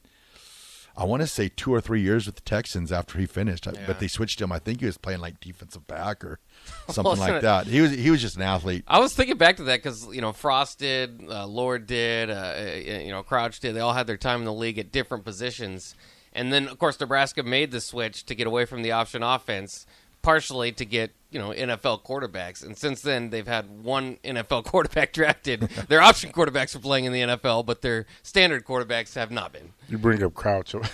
I 0.99 1.05
want 1.05 1.21
to 1.21 1.27
say 1.27 1.51
two 1.51 1.75
or 1.75 1.83
three 1.83 2.01
years 2.01 2.25
with 2.25 2.37
the 2.37 2.41
Texans 2.41 2.91
after 2.91 3.19
he 3.19 3.27
finished, 3.27 3.67
Yeah. 3.67 3.85
but 3.87 4.01
they 4.01 4.09
switched 4.09 4.41
him. 4.41 4.51
I 4.51 4.59
think 4.59 4.81
he 4.81 4.87
was 4.87 4.97
playing 4.97 5.21
like 5.21 5.41
defensive 5.41 5.87
back 5.87 6.25
or 6.25 6.39
something 6.89 7.19
like 7.19 7.43
that. 7.43 7.67
He 7.67 7.83
was 7.83 7.91
he 7.93 8.11
was 8.11 8.23
just 8.23 8.37
an 8.37 8.43
athlete. 8.43 8.83
I 8.89 8.99
was 8.99 9.15
thinking 9.15 9.37
back 9.37 9.59
to 9.59 9.65
that 9.65 9.77
because 9.83 10.07
you 10.15 10.21
know 10.23 10.33
Frost 10.33 10.79
did, 10.79 11.23
uh, 11.29 11.47
Lord 11.47 11.87
did, 11.87 12.31
uh, 12.31 12.33
uh, 12.33 12.81
you 13.05 13.11
know 13.11 13.23
Crouch 13.23 13.61
did. 13.61 13.75
They 13.77 13.81
all 13.81 13.93
had 13.93 14.07
their 14.07 14.17
time 14.17 14.41
in 14.41 14.47
the 14.47 14.53
league 14.55 14.79
at 14.79 14.91
different 14.91 15.25
positions, 15.25 15.95
and 16.33 16.51
then 16.53 16.67
of 16.67 16.79
course 16.79 16.99
Nebraska 16.99 17.43
made 17.43 17.71
the 17.73 17.81
switch 17.83 18.25
to 18.27 18.35
get 18.35 18.47
away 18.47 18.65
from 18.65 18.81
the 18.83 18.93
option 18.93 19.23
offense, 19.23 19.87
partially 20.27 20.73
to 20.73 20.85
get 20.85 21.13
you 21.31 21.39
know 21.39 21.51
NFL 21.51 22.03
quarterbacks. 22.03 22.65
And 22.65 22.77
since 22.77 23.01
then 23.01 23.31
they've 23.31 23.47
had 23.47 23.85
one 23.85 24.17
NFL 24.25 24.65
quarterback 24.73 25.13
drafted. 25.13 25.61
their 25.89 26.03
option 26.03 26.33
quarterbacks 26.33 26.75
are 26.75 26.81
playing 26.81 27.05
in 27.05 27.13
the 27.13 27.21
NFL, 27.21 27.65
but 27.65 27.81
their 27.81 28.07
standard 28.25 28.65
quarterbacks 28.65 29.15
have 29.15 29.31
not 29.31 29.53
been. 29.53 29.73
You 29.89 29.99
bring 29.99 30.23
up 30.23 30.35
Crouch. 30.35 30.75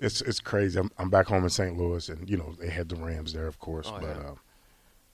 It's 0.00 0.20
it's 0.20 0.40
crazy. 0.40 0.78
I'm, 0.78 0.90
I'm 0.98 1.08
back 1.08 1.28
home 1.28 1.44
in 1.44 1.50
St. 1.50 1.78
Louis, 1.78 2.08
and 2.10 2.28
you 2.28 2.36
know 2.36 2.54
they 2.60 2.68
had 2.68 2.88
the 2.90 2.96
Rams 2.96 3.32
there, 3.32 3.46
of 3.46 3.58
course. 3.58 3.86
Oh, 3.88 3.98
but 4.00 4.16
yeah. 4.16 4.30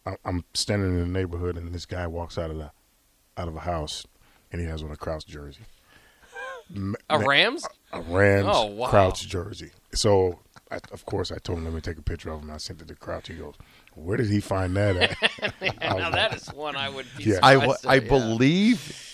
um, 0.06 0.16
I'm, 0.24 0.44
standing 0.54 0.88
in 0.88 1.00
the 1.00 1.06
neighborhood, 1.06 1.56
and 1.56 1.72
this 1.72 1.84
guy 1.84 2.06
walks 2.08 2.38
out 2.38 2.50
of 2.50 2.56
the 2.56 2.72
out 3.36 3.46
of 3.46 3.54
a 3.54 3.60
house, 3.60 4.06
and 4.50 4.60
he 4.60 4.66
has 4.66 4.82
on 4.82 4.90
a 4.90 4.96
Crouch 4.96 5.26
jersey. 5.26 5.60
a 7.10 7.18
Rams? 7.18 7.68
a 7.92 8.00
Rams 8.00 8.48
Oh, 8.50 8.66
wow. 8.66 8.88
Crouch 8.88 9.28
jersey. 9.28 9.70
So, 9.92 10.40
I, 10.70 10.78
of 10.92 11.04
course, 11.06 11.32
I 11.32 11.38
told 11.38 11.58
him 11.58 11.64
let 11.64 11.74
me 11.74 11.80
take 11.80 11.98
a 11.98 12.02
picture 12.02 12.30
of 12.30 12.40
him. 12.42 12.50
I 12.50 12.58
sent 12.58 12.80
it 12.80 12.88
to 12.88 12.94
Crouch. 12.94 13.28
He 13.28 13.34
goes, 13.34 13.54
"Where 13.94 14.16
did 14.16 14.28
he 14.30 14.40
find 14.40 14.76
that 14.76 14.96
at?" 14.96 15.52
I 15.62 15.86
now 15.88 15.98
like, 15.98 16.12
that 16.12 16.34
is 16.36 16.48
one 16.48 16.76
I 16.76 16.88
would 16.88 17.06
be. 17.16 17.24
Yeah. 17.24 17.38
I, 17.42 17.54
surprised 17.54 17.82
w- 17.82 17.92
I 17.92 17.96
at, 17.96 18.02
yeah. 18.04 18.08
believe. 18.08 19.06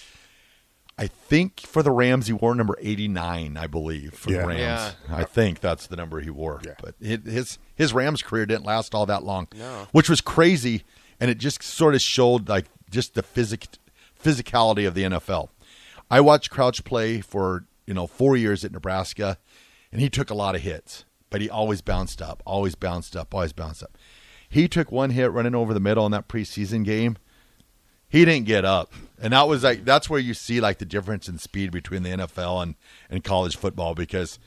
I 0.99 1.09
think 1.09 1.61
for 1.61 1.83
the 1.83 1.91
Rams 1.91 2.27
he 2.27 2.33
wore 2.33 2.55
number 2.55 2.77
eighty 2.81 3.07
nine. 3.09 3.57
I 3.57 3.67
believe 3.67 4.15
for 4.15 4.31
Yeah. 4.31 4.43
the 4.43 4.47
Rams. 4.49 4.61
Yeah. 5.09 5.17
I 5.17 5.25
think 5.25 5.61
that's 5.61 5.87
the 5.87 5.97
number 5.97 6.21
he 6.21 6.31
wore. 6.31 6.61
Yeah. 6.65 6.75
But 6.83 6.95
his 7.01 7.59
his 7.75 7.93
Rams 7.93 8.23
career 8.23 8.47
didn't 8.47 8.65
last 8.65 8.95
all 8.95 9.05
that 9.07 9.23
long, 9.23 9.49
No. 9.55 9.89
which 9.93 10.09
was 10.09 10.21
crazy, 10.23 10.85
and 11.21 11.31
it 11.31 11.37
just 11.39 11.63
sort 11.63 11.95
of 11.95 12.01
showed 12.01 12.49
like 12.49 12.67
just 12.91 13.15
the 13.15 13.23
physic 13.23 13.67
physicality 14.23 14.87
of 14.89 14.95
the 14.95 15.03
NFL. 15.03 15.49
I 16.11 16.21
watched 16.21 16.51
Crouch 16.51 16.83
play 16.85 17.21
for 17.21 17.67
you 17.87 17.93
know 17.93 18.07
four 18.07 18.37
years 18.37 18.65
at 18.65 18.73
Nebraska, 18.73 19.37
and 19.93 20.01
he 20.01 20.09
took 20.09 20.31
a 20.31 20.35
lot 20.35 20.55
of 20.55 20.63
hits, 20.63 21.05
but 21.37 21.43
he 21.43 21.51
always 21.51 21.83
bounced 21.83 22.23
up, 22.23 22.43
always 22.47 22.75
bounced 22.75 23.15
up, 23.15 23.35
always 23.35 23.53
bounced 23.53 23.83
up. 23.83 23.99
He 24.49 24.69
took 24.69 24.91
one 24.91 25.11
hit 25.11 25.31
running 25.31 25.55
over 25.55 25.75
the 25.75 25.81
middle 25.81 26.07
in 26.07 26.13
that 26.13 26.29
preseason 26.29 26.83
game. 26.83 27.19
He 28.09 28.25
didn't 28.25 28.47
get 28.47 28.65
up, 28.65 28.91
and 29.21 29.35
that 29.35 29.47
was 29.47 29.63
like 29.63 29.85
that's 29.85 30.09
where 30.09 30.19
you 30.19 30.33
see 30.33 30.63
like 30.63 30.79
the 30.79 30.87
difference 30.87 31.29
in 31.29 31.37
speed 31.37 31.73
between 31.73 32.05
the 32.05 32.09
NFL 32.09 32.63
and 32.63 32.75
and 33.11 33.23
college 33.23 33.55
football 33.55 33.95
because 33.95 34.39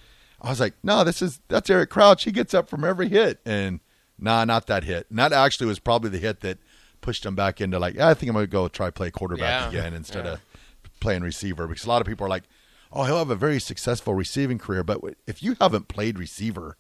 I 0.42 0.50
was 0.50 0.60
like, 0.60 0.74
no, 0.82 1.04
this 1.04 1.22
is 1.22 1.42
that's 1.48 1.70
Eric 1.70 1.92
Crouch. 1.92 2.24
He 2.24 2.32
gets 2.32 2.56
up 2.56 2.68
from 2.70 2.84
every 2.84 3.08
hit, 3.10 3.40
and 3.46 3.82
nah, 4.18 4.44
not 4.46 4.66
that 4.66 4.84
hit. 4.86 5.06
And 5.12 5.20
that 5.20 5.32
actually 5.32 5.68
was 5.68 5.78
probably 5.78 6.10
the 6.10 6.18
hit 6.18 6.40
that 6.40 6.58
pushed 7.02 7.24
him 7.24 7.36
back 7.36 7.62
into 7.62 7.78
like, 7.78 7.94
yeah, 7.94 8.08
I 8.08 8.16
think 8.16 8.32
I'm 8.32 8.34
gonna 8.34 8.48
go 8.48 8.68
try 8.68 8.90
play 8.90 9.12
quarterback 9.12 9.72
Yeah. 9.72 9.80
again 9.80 9.94
instead 9.94 10.26
Yeah. 10.26 10.32
of 10.34 10.40
playing 11.00 11.22
receiver 11.22 11.68
because 11.68 11.86
a 11.86 11.90
lot 11.90 12.02
of 12.02 12.08
people 12.08 12.26
are 12.26 12.30
like, 12.30 12.46
oh, 12.92 13.04
he'll 13.04 13.18
have 13.18 13.30
a 13.30 13.36
very 13.36 13.60
successful 13.60 14.14
receiving 14.14 14.58
career, 14.58 14.84
but 14.84 15.02
if 15.28 15.42
you 15.44 15.56
haven't 15.60 15.88
played 15.88 16.18
receiver 16.20 16.78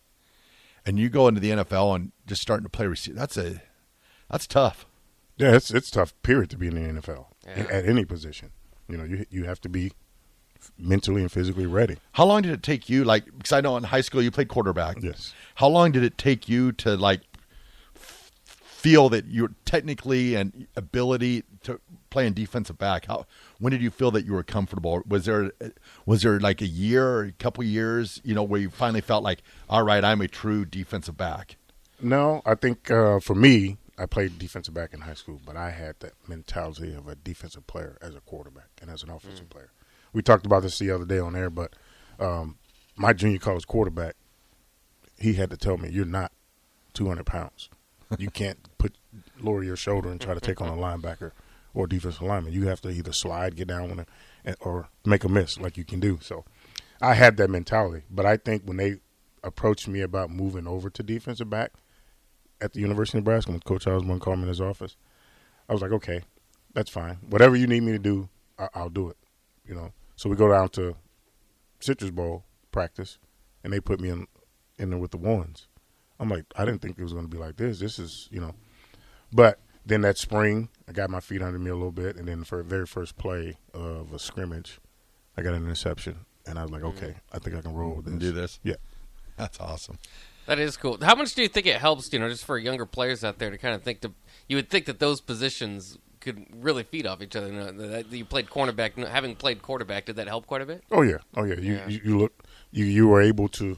and 0.86 0.98
you 1.00 1.10
go 1.10 1.28
into 1.28 1.39
the 1.39 1.51
NFL 1.51 1.96
and 1.96 2.12
just 2.25 2.42
starting 2.42 2.63
to 2.63 2.70
play 2.70 2.88
receiver, 2.88 3.18
that's 3.18 3.38
a 3.38 3.62
that's 4.30 4.48
tough. 4.48 4.86
Yeah, 5.38 5.56
it's 5.56 5.72
it's 5.72 5.89
tough. 5.92 6.13
Period 6.24 6.50
to 6.51 6.58
be 6.58 6.68
in 6.68 6.75
the 6.75 7.01
NFL 7.01 7.28
Yeah. 7.46 7.66
at 7.72 7.86
any 7.86 8.06
position. 8.06 8.51
You 8.88 8.98
know, 8.98 9.04
you 9.04 9.25
you 9.30 9.44
have 9.46 9.62
to 9.62 9.70
be 9.70 9.92
mentally 10.78 11.22
and 11.22 11.32
physically 11.32 11.66
ready. 11.66 11.98
How 12.13 12.25
long 12.25 12.42
did 12.42 12.51
it 12.51 12.62
take 12.63 12.89
you? 12.89 13.04
Like, 13.06 13.25
because 13.25 13.54
I 13.54 13.62
know 13.62 13.78
in 13.78 13.84
high 13.86 14.01
school 14.01 14.22
you 14.22 14.30
played 14.32 14.50
quarterback. 14.50 15.01
Yes. 15.01 15.34
How 15.56 15.68
long 15.68 15.92
did 15.94 16.04
it 16.04 16.18
take 16.18 16.50
you 16.50 16.72
to 16.74 16.98
like 16.98 17.22
feel 17.94 19.10
that 19.10 19.25
you're 19.28 19.51
technically 19.66 20.36
and 20.36 20.68
ability 20.75 21.44
to 21.63 21.80
play 22.10 22.28
in 22.28 22.34
defensive 22.34 22.78
back? 22.78 23.06
How 23.06 23.25
when 23.60 23.72
did 23.72 23.82
you 23.82 23.89
feel 23.89 24.12
that 24.12 24.25
you 24.25 24.34
were 24.34 24.44
comfortable? 24.44 25.01
Was 25.08 25.25
there 25.25 25.51
was 26.06 26.22
there 26.24 26.39
like 26.39 26.62
a 26.62 26.68
year 26.68 27.08
or 27.08 27.24
a 27.24 27.32
couple 27.34 27.63
years, 27.63 28.22
you 28.24 28.34
know, 28.34 28.44
where 28.44 28.60
you 28.60 28.70
finally 28.70 29.01
felt 29.01 29.24
like, 29.24 29.42
all 29.70 29.84
right, 29.84 30.04
I'm 30.04 30.22
a 30.22 30.28
true 30.28 30.66
defensive 30.66 31.18
back? 31.18 31.58
No, 32.01 32.42
I 32.46 32.56
think 32.56 32.89
uh, 32.89 33.20
for 33.20 33.36
me, 33.36 33.78
I 33.98 34.06
played 34.06 34.39
defensive 34.39 34.74
back 34.74 34.94
in 34.94 35.01
high 35.01 35.13
school, 35.13 35.42
but 35.46 35.58
I 35.58 35.72
had 35.72 36.00
that 36.00 36.13
mentality 36.28 36.94
of 36.94 37.08
a 37.08 37.16
defensive 37.16 37.68
player 37.68 37.98
as 38.01 38.16
a 38.16 38.22
quarterback 38.22 38.70
and 38.82 38.89
as 38.89 39.04
an 39.04 39.10
offensive 39.10 39.50
player. 39.50 39.72
We 40.13 40.22
talked 40.22 40.46
about 40.46 40.63
this 40.63 40.80
the 40.80 40.92
other 40.92 41.06
day 41.06 41.20
on 41.20 41.36
air, 41.36 41.50
but 41.50 41.74
um, 42.20 42.58
my 42.96 43.13
junior 43.13 43.39
college 43.39 43.68
quarterback, 43.68 44.16
he 45.20 45.34
had 45.34 45.50
to 45.50 45.58
tell 45.58 45.78
me, 45.78 45.89
"You're 45.89 46.06
not 46.06 46.32
200 46.94 47.25
pounds. 47.25 47.70
You 48.18 48.30
can't 48.30 48.58
put 48.78 48.96
lower 49.39 49.63
your 49.63 49.75
shoulder 49.75 50.10
and 50.10 50.20
try 50.20 50.34
to 50.34 50.39
take 50.39 50.62
on 50.62 50.68
a 50.70 50.74
linebacker 50.75 51.32
or 51.74 51.88
defensive 51.88 52.22
lineman. 52.22 52.54
You 52.54 52.68
have 52.68 52.82
to 52.82 52.90
either 52.90 53.14
slide, 53.14 53.56
get 53.56 53.68
down 53.68 53.90
with 53.90 54.08
it, 54.46 54.58
or 54.62 54.90
make 55.06 55.24
a 55.24 55.30
miss 55.30 55.60
like 55.60 55.78
you 55.78 55.86
can 55.86 56.00
do." 56.00 56.20
So, 56.22 56.46
I 57.02 57.14
had 57.14 57.38
that 57.38 57.50
mentality, 57.50 58.04
but 58.10 58.26
I 58.26 58.38
think 58.38 58.64
when 58.64 58.78
they 58.78 59.00
approached 59.44 59.88
me 59.88 60.02
about 60.02 60.30
moving 60.30 60.68
over 60.68 60.90
to 60.90 61.04
defensive 61.04 61.50
back 61.50 61.72
at 62.62 62.74
the 62.74 62.80
University 62.82 63.18
of 63.18 63.24
Nebraska 63.24 63.52
when 63.52 63.62
Coach 63.62 63.88
Osborne 63.88 64.20
called 64.20 64.38
me 64.40 64.44
in 64.44 64.50
his 64.50 64.62
office, 64.62 64.98
I 65.70 65.74
was 65.74 65.82
like, 65.82 65.92
okay, 65.92 66.22
that's 66.74 66.90
fine. 66.90 67.20
Whatever 67.30 67.56
you 67.56 67.68
need 67.68 67.84
me 67.84 67.94
to 67.94 68.00
do, 68.00 68.30
I- 68.58 68.70
I'll 68.74 68.90
do 68.90 69.10
it. 69.10 69.18
You 69.66 69.76
know. 69.76 69.94
So 70.16 70.30
we 70.30 70.36
go 70.36 70.50
down 70.50 70.70
to 70.70 70.96
Citrus 71.80 72.12
Bowl 72.12 72.44
practice, 72.72 73.18
and 73.64 73.72
they 73.72 73.80
put 73.80 74.00
me 74.00 74.10
in 74.10 74.28
in 74.78 74.90
there 74.90 75.00
with 75.00 75.12
the 75.12 75.18
ones. 75.18 75.68
I'm 76.20 76.30
like, 76.30 76.46
I 76.56 76.66
didn't 76.66 76.82
think 76.82 76.98
it 76.98 77.04
was 77.04 77.14
going 77.14 77.26
to 77.26 77.30
be 77.30 77.38
like 77.38 77.58
this. 77.58 77.80
This 77.80 78.00
is, 78.00 78.28
you 78.32 78.42
know. 78.42 78.54
But 79.32 79.60
then 79.86 80.01
that 80.01 80.17
spring, 80.17 80.69
I 80.88 80.91
got 80.91 81.09
my 81.09 81.19
feet 81.19 81.41
under 81.41 81.59
me 81.59 81.69
a 81.69 81.75
little 81.75 81.91
bit, 81.91 82.15
and 82.15 82.27
then 82.27 82.43
for 82.43 82.59
the 82.59 82.63
very 82.63 82.86
first 82.86 83.17
play 83.17 83.57
of 83.74 84.13
a 84.13 84.19
scrimmage, 84.19 84.79
I 85.38 85.41
got 85.41 85.53
an 85.53 85.63
interception, 85.63 86.25
and 86.45 86.59
I 86.59 86.63
was 86.63 86.71
like, 86.71 86.83
okay, 86.83 87.07
mm. 87.07 87.15
I 87.31 87.39
think 87.39 87.55
I 87.55 87.62
can 87.62 87.74
roll 87.74 87.95
with 87.95 88.05
mm, 88.05 88.05
this. 88.05 88.12
And 88.12 88.19
do 88.21 88.31
this? 88.31 88.59
Yeah. 88.63 88.75
That's 89.38 89.59
awesome. 89.59 89.98
That 90.48 90.59
is 90.59 90.75
cool. 90.77 90.98
How 91.01 91.15
much 91.15 91.33
do 91.33 91.41
you 91.41 91.48
think 91.48 91.65
it 91.65 91.77
helps, 91.77 92.12
you 92.12 92.19
know, 92.19 92.27
just 92.27 92.43
for 92.43 92.57
younger 92.57 92.86
players 92.86 93.24
out 93.24 93.39
there 93.39 93.50
to 93.50 93.57
kind 93.57 93.74
of 93.74 93.83
think 93.83 94.01
to 94.01 94.12
you 94.48 94.57
would 94.57 94.69
think 94.69 94.86
that 94.86 95.00
those 95.00 95.21
positions 95.21 95.98
could 96.19 96.45
really 96.51 96.83
feed 96.83 97.07
off 97.07 97.21
each 97.21 97.36
other. 97.36 97.48
You, 97.48 97.71
know, 97.71 98.03
you 98.09 98.25
played 98.25 98.48
cornerback, 98.48 98.98
having 99.07 99.36
played 99.36 99.62
quarterback, 99.62 100.05
did 100.05 100.17
that 100.17 100.27
help 100.27 100.48
quite 100.48 100.62
a 100.62 100.65
bit? 100.65 100.83
Oh 100.91 101.03
yeah, 101.03 101.19
oh 101.38 101.43
yeah. 101.43 101.59
You 101.59 101.74
Yeah. 101.74 101.88
You, 101.88 102.01
you 102.03 102.17
look 102.17 102.43
you 102.71 102.86
you 102.86 103.07
were 103.07 103.21
able 103.21 103.48
to 103.50 103.77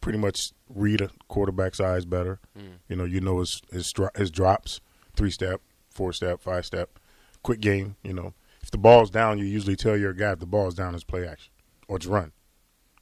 pretty 0.00 0.18
much 0.18 0.52
read 0.68 1.00
a 1.00 1.10
quarterback's 1.28 1.80
eyes 1.80 2.04
better. 2.04 2.40
Mm. 2.56 2.78
You 2.88 2.96
know, 2.96 3.04
you 3.04 3.20
know 3.20 3.40
his 3.40 3.60
his 3.70 3.92
his 4.16 4.30
drops, 4.30 4.80
three 5.18 5.30
step, 5.30 5.60
four 5.90 6.14
step, 6.14 6.40
five 6.40 6.64
step, 6.64 6.98
quick 7.42 7.60
game. 7.60 7.96
You 8.02 8.14
know, 8.14 8.32
if 8.62 8.70
the 8.70 8.78
ball's 8.78 9.10
down, 9.10 9.38
you 9.38 9.44
usually 9.44 9.76
tell 9.76 9.96
your 9.96 10.14
guy 10.14 10.32
if 10.32 10.38
the 10.38 10.46
ball's 10.46 10.74
down 10.74 10.94
is 10.94 11.04
play 11.04 11.26
action 11.26 11.52
or 11.88 11.96
it's 11.96 12.06
run, 12.06 12.32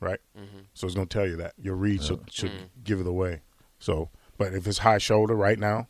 right? 0.01 0.19
Mm-hmm. 0.37 0.61
So 0.75 0.87
it's 0.87 0.97
gonna 0.97 1.07
tell 1.07 1.27
you 1.27 1.37
that 1.37 1.53
your 1.57 1.77
read 1.77 2.03
should 2.03 2.33
should 2.33 2.51
mm-hmm. 2.51 2.65
give 2.83 3.01
it 3.01 3.07
away. 3.07 3.43
So, 3.79 4.09
but 4.39 4.55
if 4.55 4.67
it's 4.67 4.79
high 4.79 4.99
shoulder 4.99 5.35
right 5.35 5.59
now, 5.59 5.87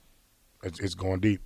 it's, 0.62 0.80
it's 0.80 0.94
going 0.94 1.20
deep. 1.20 1.40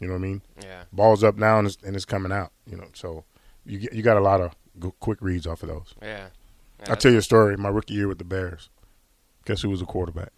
You 0.00 0.08
know 0.08 0.14
what 0.14 0.18
I 0.18 0.22
mean? 0.22 0.42
Yeah. 0.62 0.82
Ball's 0.92 1.24
up 1.24 1.36
now 1.36 1.58
and 1.58 1.68
it's, 1.68 1.78
and 1.82 1.96
it's 1.96 2.04
coming 2.04 2.32
out. 2.32 2.52
You 2.66 2.76
know, 2.76 2.88
so 2.92 3.24
you 3.64 3.78
get, 3.78 3.92
you 3.94 4.02
got 4.02 4.16
a 4.16 4.20
lot 4.20 4.40
of 4.40 4.54
go- 4.78 4.94
quick 5.00 5.18
reads 5.22 5.46
off 5.46 5.62
of 5.62 5.68
those. 5.68 5.94
Yeah. 6.02 6.28
Yeah, 6.80 6.90
I'll 6.90 6.96
tell 6.96 7.12
you 7.12 7.18
a 7.18 7.22
story. 7.22 7.56
My 7.56 7.70
rookie 7.70 7.94
year 7.94 8.08
with 8.08 8.18
the 8.18 8.24
Bears. 8.24 8.68
Guess 9.46 9.62
who 9.62 9.70
was 9.70 9.80
a 9.80 9.86
quarterback? 9.86 10.32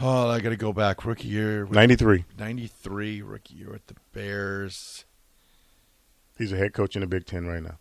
Oh, 0.00 0.28
I 0.28 0.40
got 0.40 0.50
to 0.50 0.56
go 0.56 0.72
back. 0.72 1.04
Rookie 1.04 1.28
year, 1.28 1.64
with- 1.64 1.74
93. 1.74 2.24
93, 2.38 3.22
rookie 3.22 3.54
year 3.54 3.70
with 3.70 3.86
the 3.86 3.94
Bears. 4.12 5.04
He's 6.36 6.52
a 6.52 6.56
head 6.56 6.74
coach 6.74 6.96
in 6.96 7.00
the 7.00 7.06
Big 7.06 7.24
Ten 7.24 7.46
right 7.46 7.62
now. 7.62 7.78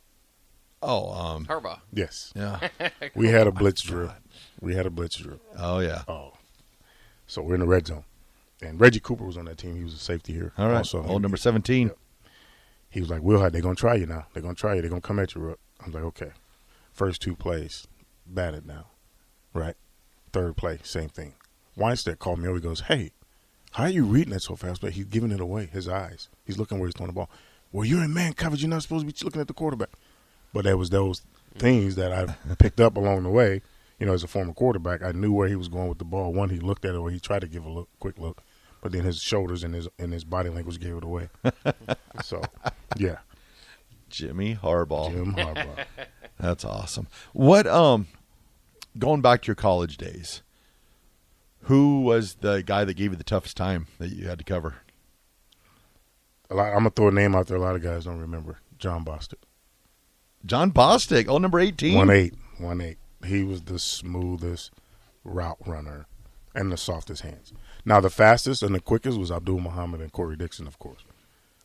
Oh, 0.82 1.12
um, 1.12 1.46
Harbaugh. 1.46 1.80
Yes. 1.92 2.32
yeah. 2.36 2.70
We 3.16 3.30
had 3.30 3.48
a 3.48 3.52
blitz 3.52 3.82
drill. 3.82 4.14
We 4.62 4.76
had 4.76 4.86
a 4.86 4.90
blitz 4.90 5.18
drill. 5.18 5.40
Oh, 5.58 5.80
yeah. 5.80 6.04
Oh. 6.08 6.34
So 7.28 7.42
we're 7.42 7.56
in 7.56 7.60
the 7.60 7.66
red 7.66 7.88
zone. 7.88 8.06
And 8.62 8.80
Reggie 8.80 9.00
Cooper 9.00 9.26
was 9.26 9.38
on 9.38 9.46
that 9.46 9.58
team. 9.58 9.76
He 9.76 9.84
was 9.84 9.94
a 9.94 9.98
safety 9.98 10.32
here. 10.34 10.54
All 10.58 10.68
right. 10.70 10.78
Also, 10.78 11.04
Old 11.06 11.22
number 11.22 11.38
17. 11.38 11.88
Yep. 11.88 11.98
He 12.90 13.00
was 13.02 13.10
like, 13.10 13.22
Will, 13.22 13.40
they're 13.50 13.62
going 13.62 13.76
to 13.76 13.80
try 13.80 13.96
you 13.96 14.06
now. 14.06 14.28
They're 14.34 14.44
going 14.44 14.56
to 14.56 14.60
try 14.60 14.76
you. 14.76 14.82
They're 14.82 14.90
going 14.90 15.02
to 15.02 15.08
come 15.08 15.20
at 15.20 15.36
you, 15.36 15.42
Rook. 15.42 15.60
I 15.82 15.86
was 15.88 15.96
like, 15.96 16.04
okay. 16.04 16.32
First 16.94 17.22
two 17.22 17.36
plays, 17.36 17.88
batted 18.26 18.66
now. 18.66 18.86
Right? 19.54 19.76
Third 20.32 20.56
play, 20.56 20.80
same 20.84 21.10
thing. 21.10 21.34
Wannstedt 21.78 22.20
called 22.20 22.40
me 22.40 22.48
over. 22.48 22.58
He 22.58 22.62
goes, 22.62 22.82
hey, 22.82 23.12
how 23.72 23.84
are 23.84 23.90
you 23.90 24.06
reading 24.06 24.34
that 24.34 24.42
so 24.42 24.56
fast? 24.56 24.82
But 24.82 24.94
he's 24.94 25.06
giving 25.06 25.32
it 25.32 25.40
away, 25.40 25.68
his 25.68 25.88
eyes. 25.88 26.30
He's 26.46 26.58
looking 26.58 26.80
where 26.80 26.88
he's 26.88 26.96
throwing 26.96 27.10
the 27.10 27.14
ball. 27.14 27.30
Well, 27.72 27.86
you're 27.86 28.04
in 28.04 28.14
man 28.14 28.34
coverage. 28.34 28.62
You're 28.62 28.70
not 28.70 28.84
supposed 28.84 29.06
to 29.06 29.14
be 29.14 29.26
looking 29.26 29.42
at 29.42 29.48
the 29.48 29.54
quarterback. 29.54 29.90
But 30.54 30.64
there 30.64 30.78
was 30.78 30.90
those 30.90 31.22
things 31.58 31.96
that 31.96 32.14
I 32.14 32.56
picked 32.60 32.80
up 32.80 32.96
along 32.96 33.24
the 33.24 33.30
way. 33.30 33.62
You 34.00 34.06
know, 34.06 34.14
as 34.14 34.24
a 34.24 34.28
former 34.28 34.54
quarterback, 34.54 35.04
I 35.04 35.12
knew 35.12 35.32
where 35.32 35.48
he 35.48 35.56
was 35.56 35.68
going 35.68 35.88
with 35.88 36.00
the 36.00 36.06
ball. 36.06 36.34
One, 36.34 36.50
he 36.50 36.60
looked 36.60 36.86
at 36.86 36.96
it, 36.96 36.98
or 36.98 37.10
he 37.10 37.20
tried 37.20 37.42
to 37.42 37.48
give 37.48 37.66
a 37.66 37.70
look, 37.70 37.90
quick 38.00 38.18
look, 38.18 38.42
but 38.82 38.92
then 38.92 39.04
his 39.04 39.22
shoulders 39.22 39.64
and 39.64 39.74
his 39.74 39.88
and 39.98 40.12
his 40.12 40.26
body 40.26 40.50
language 40.50 40.80
gave 40.80 40.96
it 40.98 41.04
away. 41.04 41.30
so, 42.24 42.42
yeah, 42.98 43.20
Jimmy 44.10 44.56
Harbaugh. 44.56 45.12
Jim 45.12 45.34
Harbaugh. 45.34 45.86
That's 46.40 46.66
awesome. 46.66 47.08
What 47.34 47.68
um 47.68 48.08
going 48.98 49.22
back 49.22 49.42
to 49.44 49.48
your 49.48 49.56
college 49.56 49.98
days, 49.98 50.42
who 51.66 52.02
was 52.02 52.36
the 52.36 52.64
guy 52.64 52.86
that 52.86 52.96
gave 52.96 53.12
you 53.12 53.18
the 53.18 53.24
toughest 53.24 53.58
time 53.58 53.88
that 54.00 54.10
you 54.10 54.28
had 54.28 54.40
to 54.40 54.44
cover? 54.44 54.76
A 56.50 56.56
lot, 56.56 56.68
I'm 56.68 56.80
gonna 56.80 56.92
throw 56.92 57.08
a 57.08 57.12
name 57.12 57.36
out 57.36 57.48
there. 57.48 57.58
A 57.58 57.62
lot 57.62 57.76
of 57.76 57.82
guys 57.82 58.06
don't 58.06 58.20
remember 58.20 58.60
John 58.78 59.04
Bostic. 59.04 59.42
John 60.46 60.72
Bostic, 60.72 61.28
oh 61.28 61.40
number 61.40 61.60
18. 61.60 61.96
One 61.96 62.10
eight, 62.10 62.36
one 62.60 62.82
eight. 62.82 62.98
He 63.26 63.44
was 63.44 63.64
the 63.64 63.80
smoothest 63.80 64.72
route 65.24 65.58
runner 65.66 66.06
and 66.54 66.72
the 66.72 66.78
softest 66.78 67.24
hands. 67.24 67.52
Now 67.84 68.00
the 68.00 68.12
fastest 68.12 68.62
and 68.62 68.76
the 68.76 68.80
quickest 68.80 69.18
was 69.18 69.32
Abdul 69.32 69.60
Muhammad 69.60 70.02
and 70.02 70.12
Corey 70.12 70.36
Dixon, 70.36 70.68
of 70.68 70.78
course. 70.78 71.04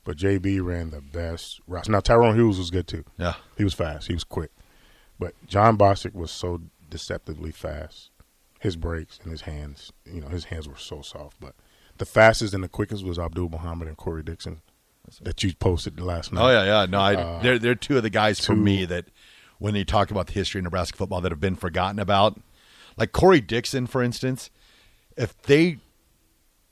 But 0.04 0.16
JB 0.16 0.64
ran 0.64 0.90
the 0.90 1.02
best 1.02 1.60
routes. 1.66 1.88
Now 1.88 2.00
Tyrone 2.00 2.36
Hughes 2.36 2.58
was 2.58 2.70
good 2.70 2.86
too. 2.86 3.04
Yeah. 3.18 3.34
He 3.58 3.64
was 3.64 3.74
fast. 3.74 4.06
He 4.06 4.14
was 4.14 4.24
quick. 4.24 4.50
But 5.18 5.34
John 5.46 5.76
Bostic 5.76 6.14
was 6.14 6.30
so 6.30 6.62
deceptively 6.88 7.52
fast. 7.52 8.10
His 8.60 8.76
breaks 8.76 9.18
and 9.22 9.32
his 9.32 9.40
hands, 9.42 9.92
you 10.04 10.20
know, 10.20 10.28
his 10.28 10.44
hands 10.44 10.68
were 10.68 10.76
so 10.76 11.02
soft. 11.02 11.38
But 11.40 11.54
the 11.98 12.04
fastest 12.06 12.54
and 12.54 12.62
the 12.62 12.68
quickest 12.68 13.04
was 13.04 13.18
Abdul 13.18 13.48
Muhammad 13.48 13.88
and 13.88 13.96
Corey 13.96 14.22
Dixon 14.22 14.60
that 15.22 15.42
you 15.42 15.52
posted 15.54 15.96
the 15.96 16.04
last 16.04 16.32
night. 16.32 16.42
Oh 16.42 16.50
yeah, 16.50 16.64
yeah. 16.64 16.86
No, 16.86 17.00
I, 17.00 17.14
Uh, 17.16 17.42
they're 17.42 17.58
they're 17.58 17.74
two 17.74 17.96
of 17.96 18.02
the 18.04 18.10
guys 18.10 18.38
for 18.44 18.54
me 18.54 18.84
that 18.84 19.06
when 19.58 19.74
they 19.74 19.82
talk 19.84 20.10
about 20.10 20.26
the 20.28 20.34
history 20.34 20.58
of 20.60 20.64
Nebraska 20.64 20.96
football 20.96 21.20
that 21.22 21.32
have 21.32 21.40
been 21.40 21.56
forgotten 21.56 21.98
about. 21.98 22.38
Like 22.96 23.12
Corey 23.12 23.40
Dixon, 23.40 23.86
for 23.86 24.02
instance, 24.02 24.50
if 25.16 25.40
they 25.42 25.78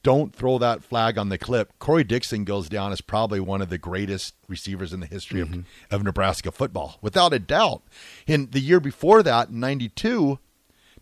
don't 0.03 0.35
throw 0.35 0.59
that 0.59 0.83
flag 0.85 1.17
on 1.19 1.29
the 1.31 1.39
clip, 1.39 1.73
Corey 1.79 2.05
Dixon 2.05 2.45
goes 2.45 2.69
down 2.69 2.93
as 2.93 3.01
probably 3.01 3.41
one 3.41 3.61
of 3.63 3.69
the 3.71 3.79
greatest 3.79 4.35
receivers 4.47 4.93
in 4.93 5.01
the 5.01 5.07
history 5.07 5.41
Mm-hmm. 5.43 5.61
of, 5.91 6.01
of 6.01 6.05
Nebraska 6.05 6.53
football, 6.53 6.99
without 7.01 7.33
a 7.33 7.39
doubt. 7.39 7.83
In 8.27 8.51
the 8.51 8.61
year 8.61 8.79
before 8.81 9.23
that, 9.23 9.49
in 9.49 9.59
'92, 9.61 10.39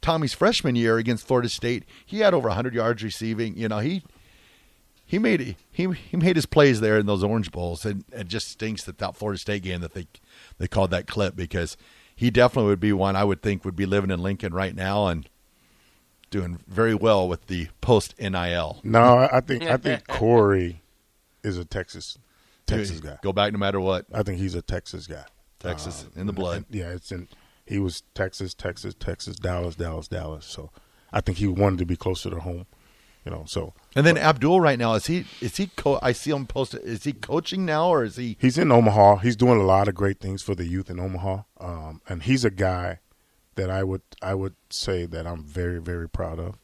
Tommie's 0.03 0.33
freshman 0.35 0.77
year 0.77 0.99
against 0.99 1.27
Florida 1.27 1.49
State, 1.49 1.85
he 2.05 2.21
had 2.21 2.35
over 2.35 2.49
100 2.49 2.75
yards 2.75 3.03
receiving. 3.03 3.57
You 3.57 3.69
know, 3.69 3.79
he 3.79 4.03
he 5.05 5.19
made 5.19 5.57
he 5.71 5.93
he 5.93 6.17
made 6.17 6.37
his 6.37 6.47
plays 6.47 6.81
there 6.81 6.99
in 6.99 7.07
those 7.07 7.23
Orange 7.25 7.51
Bowls, 7.53 7.85
and 7.85 8.05
it 8.13 8.29
just 8.29 8.49
stinks 8.49 8.85
that 8.85 8.99
that 8.99 9.17
Florida 9.17 9.39
State 9.39 9.63
game 9.63 9.81
that 9.81 9.95
they 9.95 10.07
they 10.59 10.69
called 10.69 10.91
that 10.91 11.07
clip 11.07 11.37
because 11.37 11.77
he 12.15 12.31
definitely 12.31 12.71
would 12.71 12.81
be 12.81 12.93
one 12.93 13.15
I 13.17 13.25
would 13.25 13.43
think 13.43 13.65
would 13.65 13.77
be 13.77 13.87
living 13.87 14.11
in 14.11 14.23
Lincoln 14.23 14.53
right 14.55 14.75
now 14.75 15.07
and 15.07 15.29
doing 16.31 16.59
very 16.67 16.95
well 16.95 17.29
with 17.29 17.47
the 17.47 17.69
post 17.81 18.15
NIL. 18.19 18.81
No, 18.83 19.01
I 19.19 19.37
I 19.39 19.41
think 19.41 19.63
I 19.65 19.77
think 19.77 20.07
Corey 20.09 20.83
is 21.45 21.57
a 21.59 21.65
Texas 21.65 22.19
Texas 22.67 22.99
guy. 23.01 23.19
Go 23.23 23.33
back 23.33 23.53
no 23.53 23.59
matter 23.59 23.79
what. 23.81 24.07
I 24.13 24.23
think 24.25 24.39
he's 24.39 24.55
a 24.57 24.63
Texas 24.63 25.07
guy. 25.07 25.25
Texas 25.61 26.05
Um, 26.05 26.21
in 26.21 26.27
the 26.27 26.33
blood. 26.33 26.65
yeah, 26.71 26.91
it's 26.91 27.13
in. 27.13 27.29
He 27.67 27.79
was 27.79 28.03
Texas, 28.15 28.55
Texas, 28.55 28.95
Texas, 28.99 29.37
Dallas, 29.37 29.75
Dallas, 29.75 30.09
Dallas. 30.09 30.47
So 30.47 30.71
I 31.13 31.21
think 31.21 31.39
he 31.39 31.47
wanted 31.47 31.79
to 31.81 31.87
be 31.87 31.97
closer 31.97 32.31
to 32.31 32.41
home. 32.41 32.67
You 33.25 33.33
know, 33.33 33.43
so 33.45 33.75
And 33.97 34.07
then 34.07 34.17
Abdul 34.17 34.61
right 34.61 34.79
now 34.79 34.95
is 34.95 35.07
he 35.07 35.25
is 35.41 35.57
he 35.57 35.67
co- 35.75 35.99
I 36.01 36.13
see 36.13 36.31
him 36.31 36.47
posted 36.47 36.83
is 36.85 37.03
he 37.03 37.13
coaching 37.13 37.65
now 37.67 37.89
or 37.89 38.05
is 38.05 38.15
he 38.15 38.37
he's 38.41 38.57
in 38.57 38.71
Omaha. 38.71 39.17
He's 39.17 39.35
doing 39.35 39.61
a 39.61 39.65
lot 39.65 39.89
of 39.89 39.97
great 39.97 40.21
things 40.21 40.43
for 40.43 40.55
the 40.55 40.65
youth 40.65 40.89
in 40.89 41.01
Omaha. 41.01 41.43
Um, 41.59 42.01
and 42.09 42.23
he's 42.23 42.45
a 42.45 42.51
guy 42.53 43.01
that 43.57 43.69
I 43.69 43.83
would 43.83 44.03
I 44.23 44.35
would 44.35 44.55
say 44.71 45.07
that 45.07 45.27
I'm 45.27 45.43
very 45.43 45.81
very 45.81 46.09
proud 46.09 46.39
of. 46.39 46.55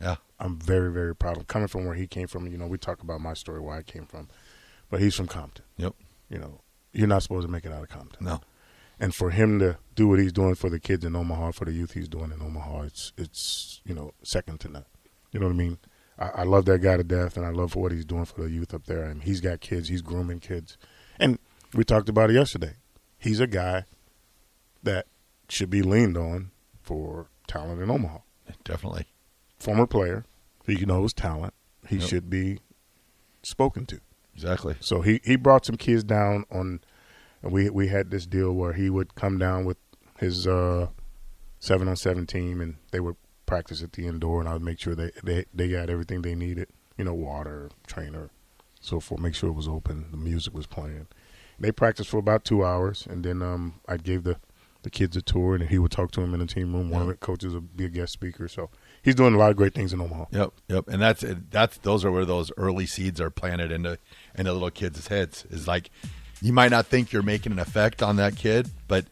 yeah 0.00 0.16
I'm 0.40 0.58
very 0.58 0.90
very 0.90 1.14
proud 1.14 1.36
of 1.36 1.46
coming 1.46 1.68
from 1.68 1.84
where 1.84 1.94
he 1.94 2.08
came 2.08 2.26
from. 2.26 2.48
You 2.48 2.58
know, 2.58 2.66
we 2.66 2.78
talk 2.78 3.00
about 3.00 3.20
my 3.20 3.34
story 3.34 3.60
where 3.60 3.76
I 3.76 3.82
came 3.82 4.06
from, 4.06 4.26
but 4.90 4.98
he's 5.00 5.14
from 5.14 5.28
Compton. 5.28 5.64
yep 5.76 5.94
You 6.28 6.38
know, 6.38 6.62
you're 6.92 7.06
not 7.06 7.22
supposed 7.22 7.46
to 7.46 7.52
make 7.52 7.64
it 7.64 7.70
out 7.70 7.82
of 7.84 7.88
Compton. 7.90 8.24
no 8.26 8.40
and 9.02 9.12
for 9.14 9.30
him 9.30 9.58
to 9.58 9.76
do 9.96 10.06
what 10.08 10.20
he's 10.20 10.32
doing 10.32 10.54
for 10.54 10.70
the 10.70 10.78
kids 10.80 11.04
in 11.04 11.14
Omaha, 11.16 11.50
for 11.50 11.64
the 11.66 11.72
youth 11.72 11.92
he's 11.92 12.08
doing 12.08 12.30
in 12.30 12.40
Omaha, 12.40 12.82
it's 12.82 13.12
it's 13.18 13.80
you 13.84 13.94
know 13.94 14.12
second 14.22 14.60
to 14.60 14.68
none. 14.68 14.84
You 15.32 15.40
know 15.40 15.46
what 15.46 15.52
I 15.54 15.56
mean? 15.56 15.78
I, 16.18 16.28
I 16.28 16.42
love 16.44 16.64
that 16.66 16.78
guy 16.80 16.96
to 16.96 17.04
death, 17.04 17.36
and 17.36 17.44
I 17.44 17.50
love 17.50 17.74
what 17.74 17.90
he's 17.92 18.04
doing 18.04 18.24
for 18.24 18.42
the 18.42 18.50
youth 18.50 18.72
up 18.72 18.86
there. 18.86 19.02
And 19.02 19.24
he's 19.24 19.40
got 19.40 19.60
kids, 19.60 19.88
he's 19.88 20.02
grooming 20.02 20.40
kids, 20.40 20.78
and 21.18 21.38
we 21.74 21.84
talked 21.84 22.08
about 22.08 22.30
it 22.30 22.34
yesterday. 22.34 22.74
He's 23.18 23.40
a 23.40 23.46
guy 23.46 23.84
that 24.82 25.06
should 25.48 25.70
be 25.70 25.82
leaned 25.82 26.16
on 26.16 26.50
for 26.80 27.28
talent 27.46 27.82
in 27.82 27.90
Omaha. 27.90 28.18
definitely 28.64 29.06
Former 29.58 29.86
player, 29.86 30.24
he 30.66 30.84
knows 30.84 31.12
talent. 31.12 31.54
He 31.88 31.96
Yep. 31.96 32.08
should 32.08 32.30
be 32.30 32.58
spoken 33.42 33.86
to. 33.86 34.00
exactly 34.34 34.76
So 34.80 35.02
he, 35.02 35.20
he 35.24 35.36
brought 35.36 35.64
some 35.66 35.76
kids 35.76 36.04
down 36.04 36.44
on, 36.50 36.80
and 37.42 37.52
we 37.52 37.70
we 37.70 37.88
had 37.88 38.10
this 38.10 38.26
deal 38.26 38.52
where 38.52 38.72
he 38.72 38.90
would 38.90 39.14
come 39.14 39.38
down 39.38 39.64
with 39.64 39.78
his 40.18 40.46
uh, 40.46 40.88
seven 41.58 41.88
on 41.88 41.96
seven 41.96 42.26
team, 42.26 42.60
and 42.60 42.76
they 42.90 43.00
would 43.00 43.16
practice 43.46 43.82
at 43.82 43.92
the 43.92 44.06
indoor, 44.06 44.40
and 44.40 44.48
I 44.48 44.54
would 44.54 44.62
make 44.62 44.78
sure 44.78 44.94
they 44.94 45.10
they 45.22 45.44
they 45.52 45.68
got 45.68 45.90
everything 45.90 46.22
they 46.22 46.34
needed, 46.34 46.68
you 46.96 47.04
know, 47.04 47.14
water, 47.14 47.70
trainer, 47.86 48.30
so 48.80 49.00
forth. 49.00 49.20
Make 49.20 49.34
sure 49.34 49.50
it 49.50 49.54
was 49.54 49.68
open, 49.68 50.06
the 50.10 50.16
music 50.16 50.54
was 50.54 50.66
playing. 50.66 51.08
They 51.58 51.70
practiced 51.70 52.10
for 52.10 52.18
about 52.18 52.44
two 52.44 52.64
hours, 52.64 53.06
and 53.08 53.24
then 53.24 53.42
um, 53.42 53.80
I 53.88 53.96
gave 53.96 54.24
the 54.24 54.36
the 54.82 54.90
kids 54.90 55.16
a 55.16 55.22
tour, 55.22 55.54
and 55.54 55.68
he 55.68 55.78
would 55.78 55.92
talk 55.92 56.10
to 56.12 56.20
them 56.20 56.34
in 56.34 56.40
the 56.40 56.46
team 56.46 56.74
room. 56.74 56.90
One 56.90 57.02
of 57.02 57.08
the 57.08 57.14
coaches 57.14 57.54
would 57.54 57.76
be 57.76 57.84
a 57.84 57.88
guest 57.88 58.12
speaker, 58.12 58.48
so 58.48 58.68
he's 59.02 59.14
doing 59.14 59.34
a 59.34 59.38
lot 59.38 59.50
of 59.50 59.56
great 59.56 59.74
things 59.74 59.92
in 59.92 60.00
Omaha. 60.00 60.26
Yep, 60.30 60.52
yep, 60.68 60.88
and 60.88 61.00
that's 61.00 61.24
that's 61.50 61.78
those 61.78 62.04
are 62.04 62.10
where 62.10 62.24
those 62.24 62.50
early 62.56 62.86
seeds 62.86 63.20
are 63.20 63.30
planted 63.30 63.70
into 63.70 63.98
into 64.34 64.52
little 64.52 64.70
kids' 64.70 65.06
heads. 65.06 65.46
Is 65.50 65.68
like 65.68 65.90
you 66.42 66.52
might 66.52 66.70
not 66.70 66.86
think 66.86 67.12
you're 67.12 67.22
making 67.22 67.52
an 67.52 67.58
effect 67.58 68.02
on 68.02 68.16
that 68.16 68.36
kid, 68.36 68.68
but 68.88 69.06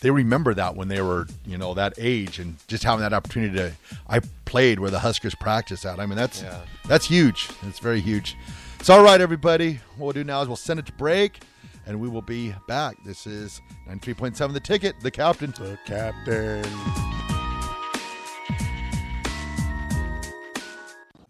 they 0.00 0.10
remember 0.10 0.54
that 0.54 0.76
when 0.76 0.86
they 0.88 1.02
were 1.02 1.26
you 1.44 1.58
know 1.58 1.74
that 1.74 1.92
age 1.98 2.38
and 2.38 2.56
just 2.68 2.84
having 2.84 3.00
that 3.00 3.12
opportunity 3.12 3.54
to. 3.56 3.72
I 4.08 4.20
played 4.44 4.78
where 4.78 4.90
the 4.90 5.00
Huskers 5.00 5.34
practice 5.34 5.84
at. 5.84 5.98
I 6.00 6.06
mean 6.06 6.16
that's 6.16 6.40
Yeah. 6.42 6.60
that's 6.86 7.06
huge. 7.06 7.48
It's 7.66 7.80
very 7.80 8.00
huge. 8.00 8.36
So 8.82 8.94
all 8.94 9.02
right, 9.02 9.20
everybody. 9.20 9.80
What 9.96 10.06
we'll 10.06 10.12
do 10.12 10.24
now 10.24 10.40
is 10.40 10.46
we'll 10.48 10.56
send 10.56 10.78
it 10.78 10.86
to 10.86 10.92
break, 10.92 11.40
and 11.84 11.98
we 12.00 12.08
will 12.08 12.22
be 12.22 12.54
back. 12.68 12.96
This 13.04 13.26
is 13.26 13.60
ninety 13.88 14.04
three 14.04 14.14
point 14.14 14.36
seven. 14.36 14.54
The 14.54 14.60
ticket. 14.60 14.94
The 15.02 15.10
captain. 15.10 15.50
The 15.58 15.76
captain. 15.84 17.17